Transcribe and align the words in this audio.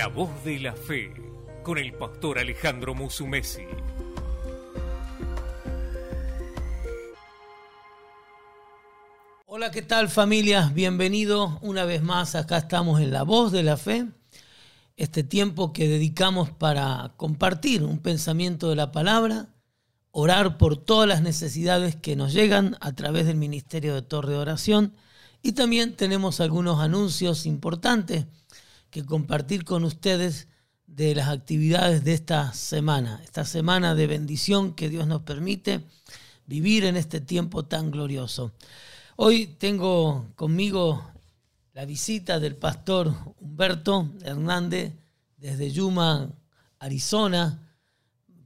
La 0.00 0.06
voz 0.06 0.30
de 0.44 0.58
la 0.58 0.72
fe 0.72 1.12
con 1.62 1.76
el 1.76 1.92
pastor 1.92 2.38
Alejandro 2.38 2.94
Musumesi. 2.94 3.64
Hola, 9.44 9.70
¿qué 9.70 9.82
tal 9.82 10.08
familia? 10.08 10.72
Bienvenido 10.74 11.58
una 11.60 11.84
vez 11.84 12.02
más. 12.02 12.34
Acá 12.34 12.56
estamos 12.56 12.98
en 13.02 13.10
La 13.10 13.24
voz 13.24 13.52
de 13.52 13.62
la 13.62 13.76
fe. 13.76 14.06
Este 14.96 15.22
tiempo 15.22 15.74
que 15.74 15.86
dedicamos 15.86 16.50
para 16.50 17.12
compartir 17.18 17.82
un 17.82 17.98
pensamiento 17.98 18.70
de 18.70 18.76
la 18.76 18.92
palabra, 18.92 19.50
orar 20.12 20.56
por 20.56 20.78
todas 20.78 21.06
las 21.06 21.20
necesidades 21.20 21.94
que 21.94 22.16
nos 22.16 22.32
llegan 22.32 22.78
a 22.80 22.94
través 22.94 23.26
del 23.26 23.36
Ministerio 23.36 23.94
de 23.94 24.00
Torre 24.00 24.32
de 24.32 24.38
Oración 24.38 24.94
y 25.42 25.52
también 25.52 25.94
tenemos 25.94 26.40
algunos 26.40 26.80
anuncios 26.80 27.44
importantes 27.44 28.28
que 28.90 29.04
compartir 29.04 29.64
con 29.64 29.84
ustedes 29.84 30.48
de 30.86 31.14
las 31.14 31.28
actividades 31.28 32.02
de 32.04 32.14
esta 32.14 32.52
semana, 32.52 33.20
esta 33.22 33.44
semana 33.44 33.94
de 33.94 34.06
bendición 34.06 34.74
que 34.74 34.88
Dios 34.88 35.06
nos 35.06 35.22
permite 35.22 35.84
vivir 36.46 36.84
en 36.84 36.96
este 36.96 37.20
tiempo 37.20 37.64
tan 37.64 37.90
glorioso. 37.90 38.52
Hoy 39.16 39.46
tengo 39.46 40.26
conmigo 40.34 41.04
la 41.72 41.84
visita 41.84 42.40
del 42.40 42.56
pastor 42.56 43.14
Humberto 43.38 44.10
Hernández 44.24 44.92
desde 45.36 45.70
Yuma, 45.70 46.32
Arizona, 46.80 47.70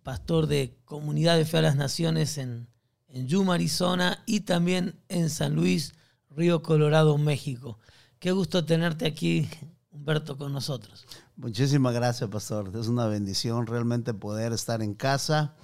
pastor 0.03 0.47
de 0.47 0.77
Comunidad 0.85 1.39
de 1.39 1.47
Fe 1.47 1.59
a 1.59 1.63
las 1.63 1.77
Naciones 1.77 2.37
en, 2.37 2.69
en 3.09 3.27
Yuma, 3.27 3.55
Arizona, 3.55 4.23
y 4.27 4.41
también 4.41 5.01
en 5.09 5.31
San 5.31 5.55
Luis, 5.55 5.95
Río 6.29 6.63
Colorado, 6.63 7.17
México. 7.17 7.79
Qué 8.19 8.33
gusto 8.33 8.65
tenerte 8.65 9.07
aquí, 9.07 9.49
Humberto, 9.95 10.37
con 10.37 10.53
nosotros. 10.53 11.07
Muchísimas 11.37 11.95
gracias, 11.95 12.29
pastor. 12.29 12.73
Es 12.77 12.89
una 12.89 13.07
bendición 13.07 13.67
realmente 13.67 14.13
poder 14.13 14.53
estar 14.53 14.83
en 14.83 14.95
casa. 14.95 15.55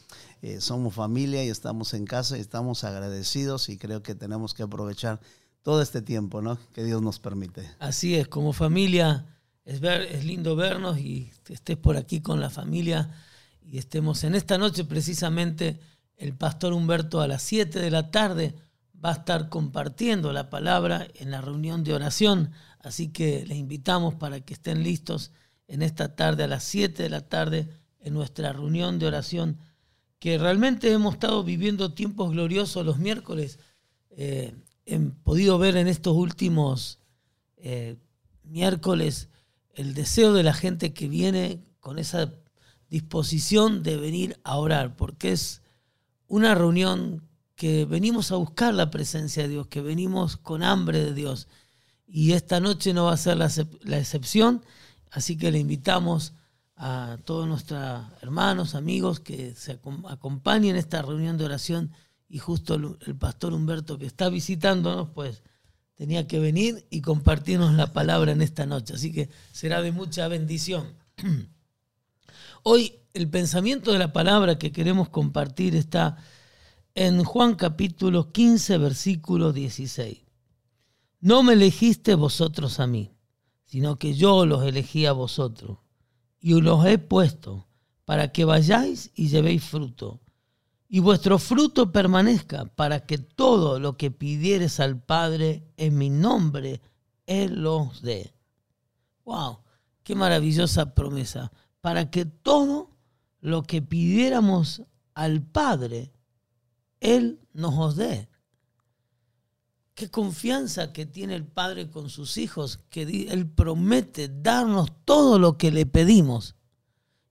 Eh, 0.40 0.60
somos 0.60 0.94
familia 0.94 1.44
y 1.44 1.48
estamos 1.48 1.94
en 1.94 2.06
casa 2.06 2.38
y 2.38 2.40
estamos 2.40 2.84
agradecidos 2.84 3.68
y 3.68 3.76
creo 3.76 4.04
que 4.04 4.14
tenemos 4.14 4.54
que 4.54 4.62
aprovechar 4.62 5.20
todo 5.62 5.82
este 5.82 6.00
tiempo 6.00 6.40
¿no? 6.40 6.58
que 6.72 6.84
Dios 6.84 7.02
nos 7.02 7.18
permite. 7.18 7.68
Así 7.80 8.14
es, 8.14 8.28
como 8.28 8.52
familia 8.52 9.26
es, 9.64 9.80
ver, 9.80 10.02
es 10.02 10.24
lindo 10.24 10.54
vernos 10.54 10.98
y 10.98 11.32
que 11.44 11.52
estés 11.52 11.76
por 11.76 11.96
aquí 11.96 12.20
con 12.20 12.40
la 12.40 12.50
familia 12.50 13.10
y 13.62 13.78
estemos 13.78 14.22
en 14.22 14.36
esta 14.36 14.58
noche 14.58 14.84
precisamente 14.84 15.80
el 16.16 16.34
pastor 16.34 16.72
Humberto 16.72 17.20
a 17.20 17.26
las 17.26 17.42
7 17.42 17.80
de 17.80 17.90
la 17.90 18.10
tarde 18.10 18.54
va 19.04 19.10
a 19.10 19.14
estar 19.14 19.48
compartiendo 19.48 20.32
la 20.32 20.50
palabra 20.50 21.08
en 21.14 21.30
la 21.30 21.40
reunión 21.40 21.84
de 21.84 21.94
oración, 21.94 22.52
así 22.80 23.08
que 23.08 23.44
les 23.46 23.58
invitamos 23.58 24.14
para 24.14 24.40
que 24.40 24.54
estén 24.54 24.82
listos 24.82 25.32
en 25.68 25.82
esta 25.82 26.14
tarde 26.16 26.44
a 26.44 26.48
las 26.48 26.64
7 26.64 27.02
de 27.02 27.08
la 27.08 27.22
tarde 27.22 27.68
en 28.00 28.14
nuestra 28.14 28.52
reunión 28.52 28.98
de 28.98 29.06
oración, 29.06 29.58
que 30.18 30.36
realmente 30.36 30.92
hemos 30.92 31.14
estado 31.14 31.42
viviendo 31.44 31.94
tiempos 31.94 32.30
gloriosos 32.32 32.84
los 32.84 32.98
miércoles. 32.98 33.58
Eh, 34.10 34.54
he 34.84 34.98
podido 34.98 35.58
ver 35.58 35.76
en 35.76 35.88
estos 35.88 36.14
últimos 36.14 36.98
eh, 37.56 37.96
miércoles 38.42 39.28
el 39.74 39.94
deseo 39.94 40.34
de 40.34 40.42
la 40.42 40.52
gente 40.52 40.92
que 40.92 41.08
viene 41.08 41.62
con 41.78 41.98
esa 41.98 42.34
disposición 42.90 43.82
de 43.82 43.96
venir 43.96 44.38
a 44.44 44.56
orar, 44.56 44.96
porque 44.96 45.32
es 45.32 45.62
una 46.26 46.54
reunión 46.54 47.29
que 47.60 47.84
venimos 47.84 48.32
a 48.32 48.36
buscar 48.36 48.72
la 48.72 48.90
presencia 48.90 49.42
de 49.42 49.50
Dios, 49.50 49.66
que 49.66 49.82
venimos 49.82 50.38
con 50.38 50.62
hambre 50.62 51.04
de 51.04 51.12
Dios. 51.12 51.46
Y 52.06 52.32
esta 52.32 52.58
noche 52.58 52.94
no 52.94 53.04
va 53.04 53.12
a 53.12 53.18
ser 53.18 53.36
la, 53.36 53.98
excepción, 53.98 54.64
así 55.10 55.36
que 55.36 55.52
le 55.52 55.58
invitamos 55.58 56.32
a 56.74 57.18
todos 57.26 57.46
nuestros 57.46 58.02
hermanos, 58.22 58.74
amigos, 58.74 59.20
que 59.20 59.54
se 59.54 59.78
acompañen 60.08 60.70
en 60.70 60.76
esta 60.76 61.02
reunión 61.02 61.36
de 61.36 61.44
oración. 61.44 61.92
Y 62.30 62.38
justo 62.38 62.76
el 62.76 63.16
pastor 63.16 63.52
Humberto, 63.52 63.98
que 63.98 64.06
está 64.06 64.30
visitándonos, 64.30 65.10
pues 65.10 65.42
tenía 65.96 66.26
que 66.26 66.40
venir 66.40 66.86
y 66.88 67.02
compartirnos 67.02 67.74
la 67.74 67.92
palabra 67.92 68.32
en 68.32 68.40
esta 68.40 68.64
noche. 68.64 68.94
Así 68.94 69.12
que 69.12 69.28
será 69.52 69.82
de 69.82 69.92
mucha 69.92 70.28
bendición. 70.28 70.94
Hoy 72.62 72.94
el 73.12 73.28
pensamiento 73.28 73.92
de 73.92 73.98
la 73.98 74.14
palabra 74.14 74.56
que 74.56 74.72
queremos 74.72 75.10
compartir 75.10 75.76
está 75.76 76.16
en 77.02 77.24
Juan 77.24 77.54
capítulo 77.54 78.30
15, 78.30 78.76
versículo 78.76 79.54
16. 79.54 80.22
No 81.20 81.42
me 81.42 81.54
elegiste 81.54 82.14
vosotros 82.14 82.78
a 82.78 82.86
mí, 82.86 83.10
sino 83.64 83.98
que 83.98 84.12
yo 84.12 84.44
los 84.44 84.62
elegí 84.64 85.06
a 85.06 85.12
vosotros 85.12 85.78
y 86.40 86.52
os 86.52 86.62
los 86.62 86.84
he 86.84 86.98
puesto 86.98 87.66
para 88.04 88.32
que 88.32 88.44
vayáis 88.44 89.12
y 89.14 89.28
llevéis 89.28 89.64
fruto, 89.64 90.20
y 90.90 91.00
vuestro 91.00 91.38
fruto 91.38 91.90
permanezca, 91.90 92.66
para 92.66 93.06
que 93.06 93.16
todo 93.16 93.80
lo 93.80 93.96
que 93.96 94.10
pidieres 94.10 94.78
al 94.78 95.02
Padre 95.02 95.72
en 95.78 95.96
mi 95.96 96.10
nombre, 96.10 96.82
Él 97.24 97.62
los 97.62 98.02
dé. 98.02 98.34
¡Wow! 99.24 99.60
¡Qué 100.02 100.14
maravillosa 100.14 100.94
promesa! 100.94 101.50
Para 101.80 102.10
que 102.10 102.26
todo 102.26 102.90
lo 103.40 103.62
que 103.62 103.80
pidiéramos 103.80 104.82
al 105.14 105.40
Padre 105.40 106.12
él 107.00 107.40
nos 107.52 107.74
os 107.76 107.96
dé. 107.96 108.28
Qué 109.94 110.10
confianza 110.10 110.92
que 110.92 111.04
tiene 111.04 111.34
el 111.34 111.46
Padre 111.46 111.90
con 111.90 112.08
sus 112.08 112.38
hijos, 112.38 112.80
que 112.88 113.02
Él 113.30 113.46
promete 113.50 114.28
darnos 114.28 114.90
todo 115.04 115.38
lo 115.38 115.58
que 115.58 115.70
le 115.70 115.84
pedimos. 115.84 116.54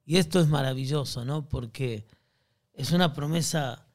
Y 0.06 0.18
esto 0.18 0.40
es 0.40 0.47
maravilloso, 0.47 1.25
¿no? 1.25 1.47
Porque 1.47 2.06
es 2.74 2.91
una 2.91 3.13
promesa 3.13 3.88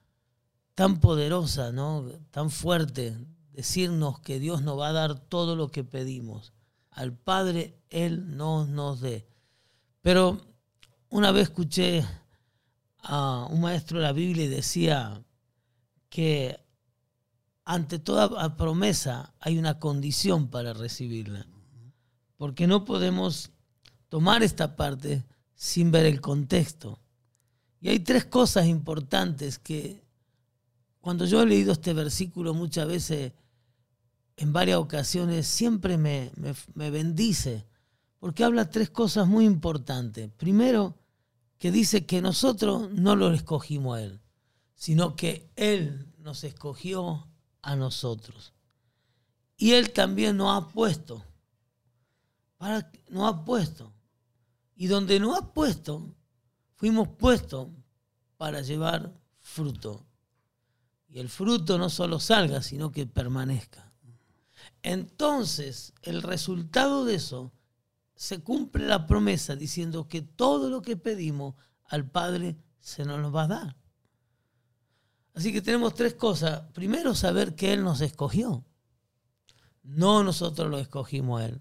tan 0.74 0.98
poderosa, 0.98 1.70
¿no? 1.72 2.04
Tan 2.30 2.50
fuerte, 2.50 3.16
decirnos 3.52 4.18
que 4.20 4.40
Dios 4.40 4.62
nos 4.62 4.78
va 4.78 4.88
a 4.88 4.92
dar 4.92 5.20
todo 5.20 5.54
lo 5.54 5.70
que 5.70 5.84
pedimos. 5.84 6.52
Al 6.90 7.16
Padre 7.16 7.78
Él 7.90 8.36
nos 8.36 8.68
nos 8.68 9.00
dé. 9.00 9.26
Pero 10.00 10.40
una 11.10 11.30
vez 11.30 11.44
escuché 11.44 12.04
a 12.98 13.46
un 13.50 13.60
maestro 13.60 13.98
de 13.98 14.04
la 14.04 14.12
Biblia 14.12 14.46
y 14.46 14.48
decía, 14.48 15.24
que 16.14 16.60
ante 17.64 17.98
toda 17.98 18.56
promesa 18.56 19.34
hay 19.40 19.58
una 19.58 19.80
condición 19.80 20.46
para 20.46 20.72
recibirla. 20.72 21.44
Porque 22.36 22.68
no 22.68 22.84
podemos 22.84 23.50
tomar 24.08 24.44
esta 24.44 24.76
parte 24.76 25.24
sin 25.56 25.90
ver 25.90 26.06
el 26.06 26.20
contexto. 26.20 27.00
Y 27.80 27.88
hay 27.88 27.98
tres 27.98 28.26
cosas 28.26 28.66
importantes 28.66 29.58
que 29.58 30.04
cuando 31.00 31.24
yo 31.24 31.42
he 31.42 31.46
leído 31.46 31.72
este 31.72 31.92
versículo 31.92 32.54
muchas 32.54 32.86
veces, 32.86 33.32
en 34.36 34.52
varias 34.52 34.78
ocasiones, 34.78 35.48
siempre 35.48 35.98
me, 35.98 36.30
me 36.74 36.90
bendice, 36.92 37.66
porque 38.20 38.44
habla 38.44 38.70
tres 38.70 38.88
cosas 38.88 39.26
muy 39.26 39.46
importantes. 39.46 40.30
Primero, 40.36 40.96
que 41.58 41.72
dice 41.72 42.06
que 42.06 42.22
nosotros 42.22 42.88
no 42.92 43.16
lo 43.16 43.32
escogimos 43.32 43.98
a 43.98 44.02
Él 44.02 44.20
sino 44.74 45.16
que 45.16 45.50
Él 45.56 46.12
nos 46.18 46.44
escogió 46.44 47.28
a 47.62 47.76
nosotros. 47.76 48.52
Y 49.56 49.72
Él 49.72 49.92
también 49.92 50.36
nos 50.36 50.56
ha 50.56 50.68
puesto. 50.68 51.24
Para, 52.56 52.90
nos 53.08 53.32
ha 53.32 53.44
puesto. 53.44 53.92
Y 54.76 54.86
donde 54.86 55.20
nos 55.20 55.38
ha 55.38 55.52
puesto, 55.52 56.14
fuimos 56.74 57.08
puestos 57.08 57.68
para 58.36 58.60
llevar 58.60 59.14
fruto. 59.40 60.06
Y 61.08 61.20
el 61.20 61.28
fruto 61.28 61.78
no 61.78 61.88
solo 61.90 62.18
salga, 62.18 62.62
sino 62.62 62.90
que 62.90 63.06
permanezca. 63.06 63.92
Entonces, 64.82 65.94
el 66.02 66.22
resultado 66.22 67.04
de 67.04 67.14
eso, 67.14 67.52
se 68.16 68.40
cumple 68.40 68.86
la 68.86 69.06
promesa 69.06 69.56
diciendo 69.56 70.08
que 70.08 70.22
todo 70.22 70.70
lo 70.70 70.82
que 70.82 70.96
pedimos 70.96 71.54
al 71.86 72.08
Padre 72.08 72.56
se 72.80 73.04
nos 73.04 73.20
lo 73.20 73.32
va 73.32 73.44
a 73.44 73.48
dar. 73.48 73.76
Así 75.34 75.52
que 75.52 75.60
tenemos 75.60 75.94
tres 75.94 76.14
cosas. 76.14 76.62
Primero, 76.72 77.14
saber 77.14 77.54
que 77.54 77.72
Él 77.72 77.82
nos 77.82 78.00
escogió. 78.00 78.64
No 79.82 80.22
nosotros 80.22 80.70
lo 80.70 80.78
escogimos 80.78 81.42
Él. 81.42 81.60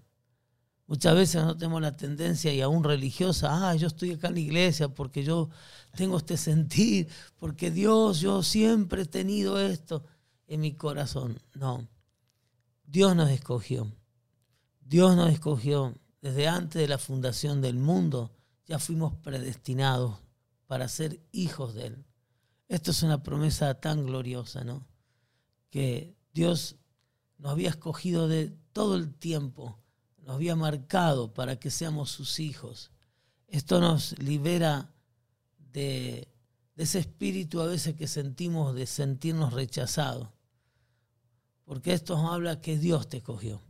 Muchas 0.86 1.14
veces 1.14 1.42
no 1.42 1.56
tenemos 1.56 1.80
la 1.80 1.96
tendencia, 1.96 2.52
y 2.52 2.60
aún 2.60 2.84
religiosa, 2.84 3.70
ah, 3.70 3.74
yo 3.74 3.86
estoy 3.86 4.12
acá 4.12 4.28
en 4.28 4.34
la 4.34 4.40
iglesia 4.40 4.88
porque 4.88 5.24
yo 5.24 5.48
tengo 5.96 6.18
este 6.18 6.36
sentir, 6.36 7.08
porque 7.38 7.70
Dios, 7.70 8.20
yo 8.20 8.42
siempre 8.42 9.02
he 9.02 9.06
tenido 9.06 9.58
esto 9.58 10.04
en 10.46 10.60
mi 10.60 10.74
corazón. 10.74 11.40
No, 11.54 11.88
Dios 12.86 13.16
nos 13.16 13.30
escogió. 13.30 13.90
Dios 14.80 15.16
nos 15.16 15.30
escogió 15.32 15.94
desde 16.20 16.48
antes 16.48 16.82
de 16.82 16.88
la 16.88 16.98
fundación 16.98 17.62
del 17.62 17.76
mundo. 17.76 18.30
Ya 18.66 18.78
fuimos 18.78 19.14
predestinados 19.16 20.18
para 20.66 20.88
ser 20.88 21.20
hijos 21.32 21.74
de 21.74 21.86
Él. 21.86 22.04
Esto 22.68 22.90
es 22.90 23.02
una 23.02 23.22
promesa 23.22 23.74
tan 23.74 24.06
gloriosa, 24.06 24.64
¿no? 24.64 24.86
Que 25.70 26.16
Dios 26.32 26.76
nos 27.38 27.52
había 27.52 27.68
escogido 27.70 28.28
de 28.28 28.56
todo 28.72 28.96
el 28.96 29.14
tiempo, 29.14 29.78
nos 30.18 30.36
había 30.36 30.56
marcado 30.56 31.34
para 31.34 31.56
que 31.56 31.70
seamos 31.70 32.10
sus 32.10 32.40
hijos. 32.40 32.90
Esto 33.48 33.80
nos 33.80 34.18
libera 34.18 34.90
de, 35.72 36.28
ese 36.76 36.98
espíritu 36.98 37.60
a 37.60 37.66
veces 37.66 37.94
que 37.94 38.08
sentimos 38.08 38.74
de 38.74 38.86
sentirnos 38.86 39.52
rechazados. 39.52 40.28
Porque 41.64 41.92
esto 41.92 42.16
nos 42.16 42.32
habla 42.32 42.60
que 42.60 42.78
Dios 42.78 43.08
te 43.08 43.18
escogió. 43.18 43.62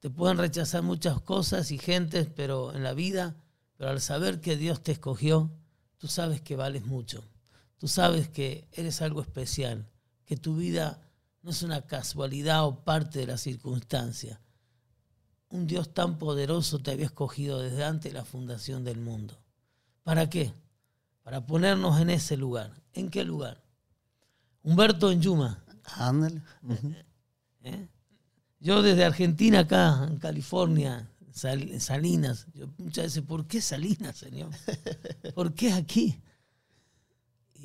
Te 0.00 0.10
pueden 0.10 0.38
rechazar 0.38 0.82
muchas 0.82 1.20
cosas 1.20 1.70
y 1.70 1.78
gentes, 1.78 2.28
pero 2.34 2.74
en 2.74 2.82
la 2.82 2.92
vida, 2.92 3.36
pero 3.76 3.90
al 3.90 4.00
saber 4.00 4.40
que 4.40 4.56
Dios 4.56 4.82
te 4.82 4.92
escogió, 4.92 5.50
tú 5.98 6.08
sabes 6.08 6.40
que 6.40 6.56
vales 6.56 6.84
mucho. 6.84 7.24
Tú 7.78 7.88
sabes 7.88 8.28
que 8.28 8.68
eres 8.72 9.02
algo 9.02 9.20
especial, 9.20 9.86
que 10.24 10.36
tu 10.36 10.56
vida 10.56 11.00
no 11.42 11.50
es 11.50 11.62
una 11.62 11.82
casualidad 11.82 12.64
o 12.64 12.84
parte 12.84 13.20
de 13.20 13.26
la 13.26 13.38
circunstancia. 13.38 14.40
Un 15.50 15.66
Dios 15.66 15.94
tan 15.94 16.18
poderoso 16.18 16.80
te 16.80 16.90
había 16.90 17.06
escogido 17.06 17.60
desde 17.60 17.84
antes 17.84 18.12
de 18.12 18.18
la 18.18 18.24
fundación 18.24 18.82
del 18.82 18.98
mundo. 19.00 19.38
¿Para 20.02 20.28
qué? 20.28 20.52
Para 21.22 21.46
ponernos 21.46 22.00
en 22.00 22.10
ese 22.10 22.36
lugar. 22.36 22.72
¿En 22.92 23.10
qué 23.10 23.24
lugar? 23.24 23.62
Humberto 24.62 25.12
en 25.12 25.20
Yuma. 25.20 25.62
Ándale. 25.94 26.42
¿Eh? 27.62 27.88
Yo 28.58 28.82
desde 28.82 29.04
Argentina 29.04 29.60
acá, 29.60 30.04
en 30.08 30.16
California, 30.18 31.08
Sal- 31.32 31.80
Salinas, 31.80 32.46
yo 32.54 32.66
muchas 32.78 33.04
veces, 33.04 33.22
¿por 33.22 33.46
qué 33.46 33.60
Salinas, 33.60 34.16
Señor? 34.16 34.50
¿Por 35.34 35.54
qué 35.54 35.72
aquí? 35.72 36.20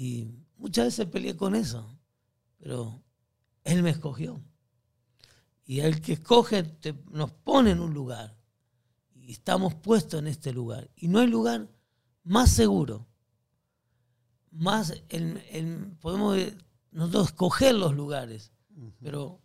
Y 0.01 0.33
muchas 0.57 0.85
veces 0.85 1.05
peleé 1.05 1.37
con 1.37 1.53
eso, 1.53 1.95
pero 2.57 3.03
Él 3.63 3.83
me 3.83 3.91
escogió. 3.91 4.43
Y 5.63 5.81
el 5.81 6.01
que 6.01 6.13
escoge 6.13 6.63
te- 6.63 6.99
nos 7.11 7.31
pone 7.31 7.69
en 7.69 7.79
un 7.81 7.93
lugar. 7.93 8.35
Y 9.13 9.31
estamos 9.31 9.75
puestos 9.75 10.19
en 10.19 10.25
este 10.25 10.53
lugar. 10.53 10.89
Y 10.95 11.07
no 11.07 11.19
hay 11.19 11.27
lugar 11.27 11.69
más 12.23 12.49
seguro, 12.49 13.07
más, 14.49 14.91
el- 15.09 15.37
el- 15.51 15.95
podemos 15.99 16.35
nosotros 16.89 17.27
escoger 17.27 17.75
los 17.75 17.93
lugares, 17.93 18.51
pero 19.01 19.39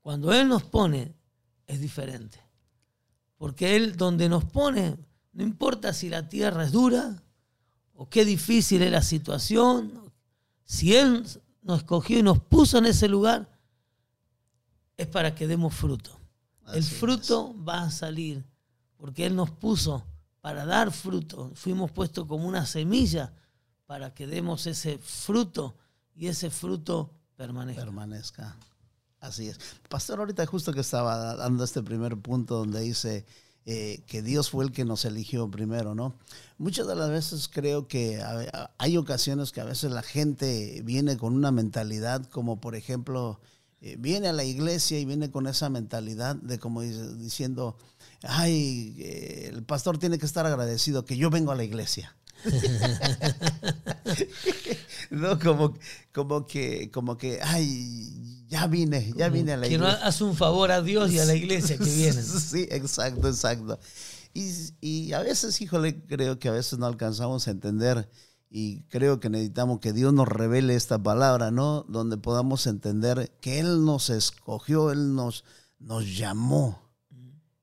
cuando 0.00 0.32
Él 0.32 0.48
nos 0.48 0.62
pone, 0.64 1.14
es 1.66 1.82
diferente. 1.82 2.40
Porque 3.36 3.76
Él 3.76 3.94
donde 3.98 4.30
nos 4.30 4.46
pone, 4.46 4.96
no 5.34 5.42
importa 5.42 5.92
si 5.92 6.08
la 6.08 6.30
tierra 6.30 6.64
es 6.64 6.72
dura 6.72 7.22
o 8.00 8.08
qué 8.08 8.24
difícil 8.24 8.80
es 8.82 8.92
la 8.92 9.02
situación, 9.02 9.90
si 10.64 10.94
Él 10.94 11.26
nos 11.62 11.78
escogió 11.78 12.20
y 12.20 12.22
nos 12.22 12.38
puso 12.38 12.78
en 12.78 12.86
ese 12.86 13.08
lugar, 13.08 13.50
es 14.96 15.08
para 15.08 15.34
que 15.34 15.48
demos 15.48 15.74
fruto. 15.74 16.16
El 16.72 16.84
fruto 16.84 17.56
va 17.64 17.82
a 17.82 17.90
salir 17.90 18.44
porque 18.96 19.26
Él 19.26 19.34
nos 19.34 19.50
puso 19.50 20.06
para 20.40 20.64
dar 20.64 20.92
fruto. 20.92 21.50
Fuimos 21.56 21.90
puestos 21.90 22.24
como 22.28 22.46
una 22.46 22.66
semilla 22.66 23.32
para 23.84 24.14
que 24.14 24.28
demos 24.28 24.68
ese 24.68 24.98
fruto 24.98 25.74
y 26.14 26.28
ese 26.28 26.50
fruto 26.50 27.10
permanezca. 27.34 27.82
permanezca. 27.82 28.56
Así 29.18 29.48
es. 29.48 29.58
Pastor, 29.88 30.20
ahorita 30.20 30.46
justo 30.46 30.72
que 30.72 30.82
estaba 30.82 31.34
dando 31.34 31.64
este 31.64 31.82
primer 31.82 32.16
punto 32.16 32.58
donde 32.58 32.80
dice 32.80 33.26
eh, 33.70 34.00
que 34.06 34.22
Dios 34.22 34.48
fue 34.48 34.64
el 34.64 34.72
que 34.72 34.86
nos 34.86 35.04
eligió 35.04 35.50
primero, 35.50 35.94
¿no? 35.94 36.14
Muchas 36.56 36.86
de 36.86 36.96
las 36.96 37.10
veces 37.10 37.50
creo 37.52 37.86
que 37.86 38.18
hay 38.78 38.96
ocasiones 38.96 39.52
que 39.52 39.60
a 39.60 39.66
veces 39.66 39.90
la 39.90 40.00
gente 40.00 40.80
viene 40.86 41.18
con 41.18 41.34
una 41.34 41.50
mentalidad 41.50 42.24
como, 42.30 42.62
por 42.62 42.76
ejemplo, 42.76 43.42
eh, 43.82 43.96
viene 43.98 44.28
a 44.28 44.32
la 44.32 44.44
iglesia 44.44 44.98
y 44.98 45.04
viene 45.04 45.30
con 45.30 45.46
esa 45.46 45.68
mentalidad 45.68 46.34
de 46.36 46.58
como 46.58 46.80
diciendo, 46.80 47.76
ay, 48.22 48.96
eh, 49.00 49.50
el 49.52 49.62
pastor 49.64 49.98
tiene 49.98 50.16
que 50.16 50.24
estar 50.24 50.46
agradecido 50.46 51.04
que 51.04 51.18
yo 51.18 51.28
vengo 51.28 51.52
a 51.52 51.54
la 51.54 51.64
iglesia. 51.64 52.16
no, 55.10 55.38
como, 55.38 55.74
como 56.14 56.46
que, 56.46 56.90
como 56.90 57.18
que, 57.18 57.40
ay, 57.42 58.37
ya 58.48 58.66
vine, 58.66 59.12
ya 59.16 59.28
vine 59.28 59.52
a 59.52 59.56
la 59.58 59.68
que 59.68 59.78
no 59.78 59.84
iglesia. 59.86 60.06
hace 60.06 60.24
un 60.24 60.34
favor 60.34 60.70
a 60.70 60.80
Dios 60.80 61.12
y 61.12 61.18
a 61.18 61.24
la 61.24 61.34
iglesia 61.34 61.76
que 61.76 61.84
vienen. 61.94 62.24
Sí, 62.24 62.66
exacto, 62.70 63.28
exacto. 63.28 63.78
Y, 64.34 64.50
y 64.80 65.12
a 65.12 65.20
veces, 65.20 65.60
híjole, 65.60 66.04
creo 66.06 66.38
que 66.38 66.48
a 66.48 66.52
veces 66.52 66.78
no 66.78 66.86
alcanzamos 66.86 67.46
a 67.46 67.50
entender 67.50 68.08
y 68.50 68.82
creo 68.84 69.20
que 69.20 69.28
necesitamos 69.28 69.80
que 69.80 69.92
Dios 69.92 70.12
nos 70.14 70.26
revele 70.26 70.74
esta 70.74 71.02
palabra, 71.02 71.50
¿no? 71.50 71.84
Donde 71.88 72.16
podamos 72.16 72.66
entender 72.66 73.30
que 73.40 73.60
Él 73.60 73.84
nos 73.84 74.08
escogió, 74.08 74.90
Él 74.90 75.14
nos, 75.14 75.44
nos 75.78 76.16
llamó. 76.16 76.88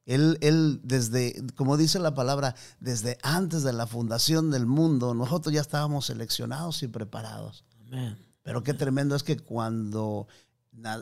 Él, 0.05 0.37
él, 0.41 0.81
desde, 0.83 1.43
como 1.55 1.77
dice 1.77 1.97
la 1.97 2.13
palabra, 2.13 2.53
desde 2.79 3.17
antes 3.23 3.63
de 3.63 3.73
la 3.73 3.87
fundación 3.87 4.51
del 4.51 4.67
mundo, 4.67 5.15
nosotros 5.15 5.51
ya 5.51 5.61
estábamos 5.61 6.05
seleccionados 6.05 6.83
y 6.83 6.87
preparados. 6.87 7.65
Amén. 7.87 8.15
Pero 8.43 8.61
qué 8.61 8.75
tremendo 8.75 9.15
es 9.15 9.23
que 9.23 9.37
cuando 9.37 10.27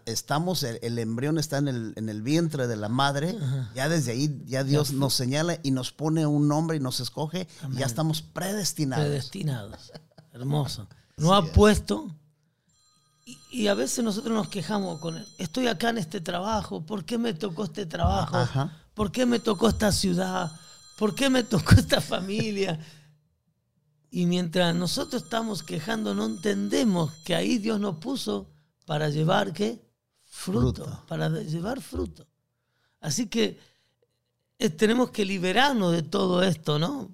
estamos, 0.05 0.63
el, 0.63 0.79
el 0.81 0.99
embrión 0.99 1.37
está 1.37 1.57
en 1.57 1.67
el, 1.67 1.93
en 1.95 2.09
el 2.09 2.21
vientre 2.21 2.67
de 2.67 2.75
la 2.75 2.89
madre, 2.89 3.37
ya 3.75 3.89
desde 3.89 4.11
ahí, 4.11 4.41
ya 4.45 4.63
Dios 4.63 4.93
nos 4.93 5.13
señala 5.13 5.59
y 5.63 5.71
nos 5.71 5.91
pone 5.91 6.25
un 6.25 6.47
nombre 6.47 6.77
y 6.77 6.79
nos 6.79 6.99
escoge 6.99 7.47
y 7.71 7.77
ya 7.77 7.85
estamos 7.85 8.21
predestinados. 8.21 9.05
Predestinados. 9.05 9.91
Hermoso. 10.31 10.87
No 11.15 11.35
ha 11.35 11.45
puesto. 11.45 12.07
Y, 13.23 13.37
y 13.51 13.67
a 13.67 13.75
veces 13.75 14.03
nosotros 14.03 14.33
nos 14.33 14.49
quejamos 14.49 14.99
con, 14.99 15.23
estoy 15.37 15.67
acá 15.67 15.89
en 15.89 15.99
este 15.99 16.21
trabajo, 16.21 16.83
¿por 16.83 17.05
qué 17.05 17.19
me 17.19 17.35
tocó 17.35 17.65
este 17.65 17.85
trabajo? 17.85 18.37
Ajá. 18.37 18.75
¿Por 18.95 19.11
qué 19.11 19.27
me 19.27 19.39
tocó 19.39 19.69
esta 19.69 19.91
ciudad? 19.91 20.51
¿Por 20.97 21.13
qué 21.13 21.29
me 21.29 21.43
tocó 21.43 21.75
esta 21.75 22.01
familia? 22.01 22.79
Y 24.09 24.25
mientras 24.25 24.75
nosotros 24.75 25.23
estamos 25.23 25.61
quejando, 25.61 26.15
no 26.15 26.25
entendemos 26.25 27.11
que 27.23 27.35
ahí 27.35 27.59
Dios 27.59 27.79
nos 27.79 27.97
puso 27.97 28.52
para 28.85 29.09
llevar 29.09 29.53
qué? 29.53 29.81
Fruto, 30.23 30.85
Fruto. 30.85 31.05
para 31.07 31.29
llevar 31.29 31.81
fruto. 31.81 32.27
Así 32.99 33.27
que 33.27 33.59
eh, 34.59 34.69
tenemos 34.69 35.11
que 35.11 35.25
liberarnos 35.25 35.91
de 35.91 36.03
todo 36.03 36.41
esto, 36.43 36.79
¿no? 36.79 37.11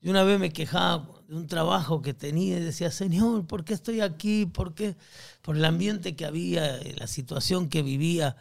Yo 0.00 0.10
una 0.10 0.22
vez 0.22 0.38
me 0.38 0.52
quejaba 0.52 1.08
de 1.26 1.34
un 1.34 1.46
trabajo 1.46 2.00
que 2.02 2.14
tenía 2.14 2.56
y 2.58 2.60
decía, 2.60 2.90
Señor, 2.90 3.46
¿por 3.46 3.64
qué 3.64 3.74
estoy 3.74 4.00
aquí? 4.00 4.46
¿Por 4.46 4.74
qué? 4.74 4.96
Por 5.42 5.56
el 5.56 5.64
ambiente 5.64 6.14
que 6.14 6.24
había, 6.24 6.78
eh, 6.78 6.94
la 6.96 7.06
situación 7.06 7.68
que 7.68 7.82
vivía. 7.82 8.36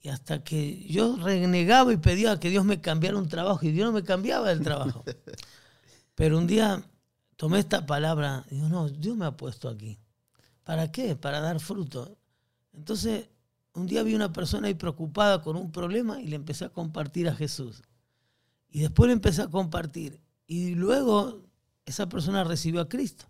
Y 0.00 0.08
hasta 0.08 0.42
que 0.42 0.84
yo 0.88 1.16
renegaba 1.16 1.92
y 1.92 1.96
pedía 1.98 2.40
que 2.40 2.50
Dios 2.50 2.64
me 2.64 2.80
cambiara 2.80 3.18
un 3.18 3.28
trabajo 3.28 3.64
y 3.64 3.70
Dios 3.70 3.86
no 3.86 3.92
me 3.92 4.02
cambiaba 4.02 4.50
el 4.50 4.62
trabajo. 4.62 5.04
Pero 6.14 6.38
un 6.38 6.46
día 6.46 6.82
tomé 7.36 7.60
esta 7.60 7.86
palabra 7.86 8.44
y 8.50 8.56
digo, 8.56 8.68
no, 8.68 8.88
Dios 8.88 9.16
me 9.16 9.26
ha 9.26 9.36
puesto 9.36 9.68
aquí. 9.68 9.98
¿Para 10.64 10.90
qué? 10.92 11.16
Para 11.16 11.40
dar 11.40 11.60
fruto. 11.60 12.16
Entonces, 12.72 13.28
un 13.74 13.86
día 13.86 14.02
vi 14.02 14.14
una 14.14 14.32
persona 14.32 14.68
ahí 14.68 14.74
preocupada 14.74 15.42
con 15.42 15.56
un 15.56 15.72
problema 15.72 16.20
y 16.20 16.26
le 16.26 16.36
empecé 16.36 16.64
a 16.64 16.68
compartir 16.70 17.28
a 17.28 17.34
Jesús. 17.34 17.82
Y 18.68 18.80
después 18.80 19.06
le 19.08 19.14
empecé 19.14 19.42
a 19.42 19.48
compartir. 19.48 20.20
Y 20.46 20.74
luego 20.74 21.42
esa 21.84 22.08
persona 22.08 22.44
recibió 22.44 22.80
a 22.80 22.88
Cristo. 22.88 23.26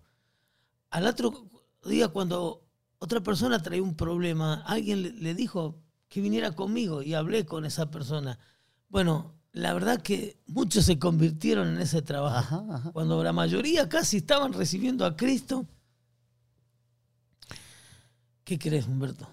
Al 0.91 1.07
otro 1.07 1.49
día, 1.85 2.09
cuando 2.09 2.65
otra 2.99 3.21
persona 3.21 3.63
traía 3.63 3.83
un 3.83 3.97
problema, 3.97 4.63
alguien 4.67 5.23
le, 5.23 5.35
dijo 5.35 5.81
que 6.09 6.21
viniera 6.21 6.53
conmigo 6.53 7.03
y 7.03 7.15
hablé 7.15 7.47
con 7.47 7.65
esa 7.65 7.91
persona. 7.91 8.39
Bueno, 8.89 9.35
la 9.53 9.73
verdad 9.73 10.03
que 10.03 10.39
muchos 10.47 10.85
se 10.85 10.99
convirtieron 10.99 11.69
en 11.69 11.81
ese 11.81 12.03
trabajo. 12.03 12.37
Ajá, 12.37 12.65
ajá. 12.75 12.93
Cuando 12.93 13.23
la 13.23 13.33
mayoría 13.33 13.89
casi 13.89 14.19
estaban 14.19 14.53
recibiendo 14.53 15.05
a 15.07 15.17
Cristo. 15.17 15.67
¿Qué 18.53 18.59
crees, 18.59 18.87
Humberto? 18.87 19.27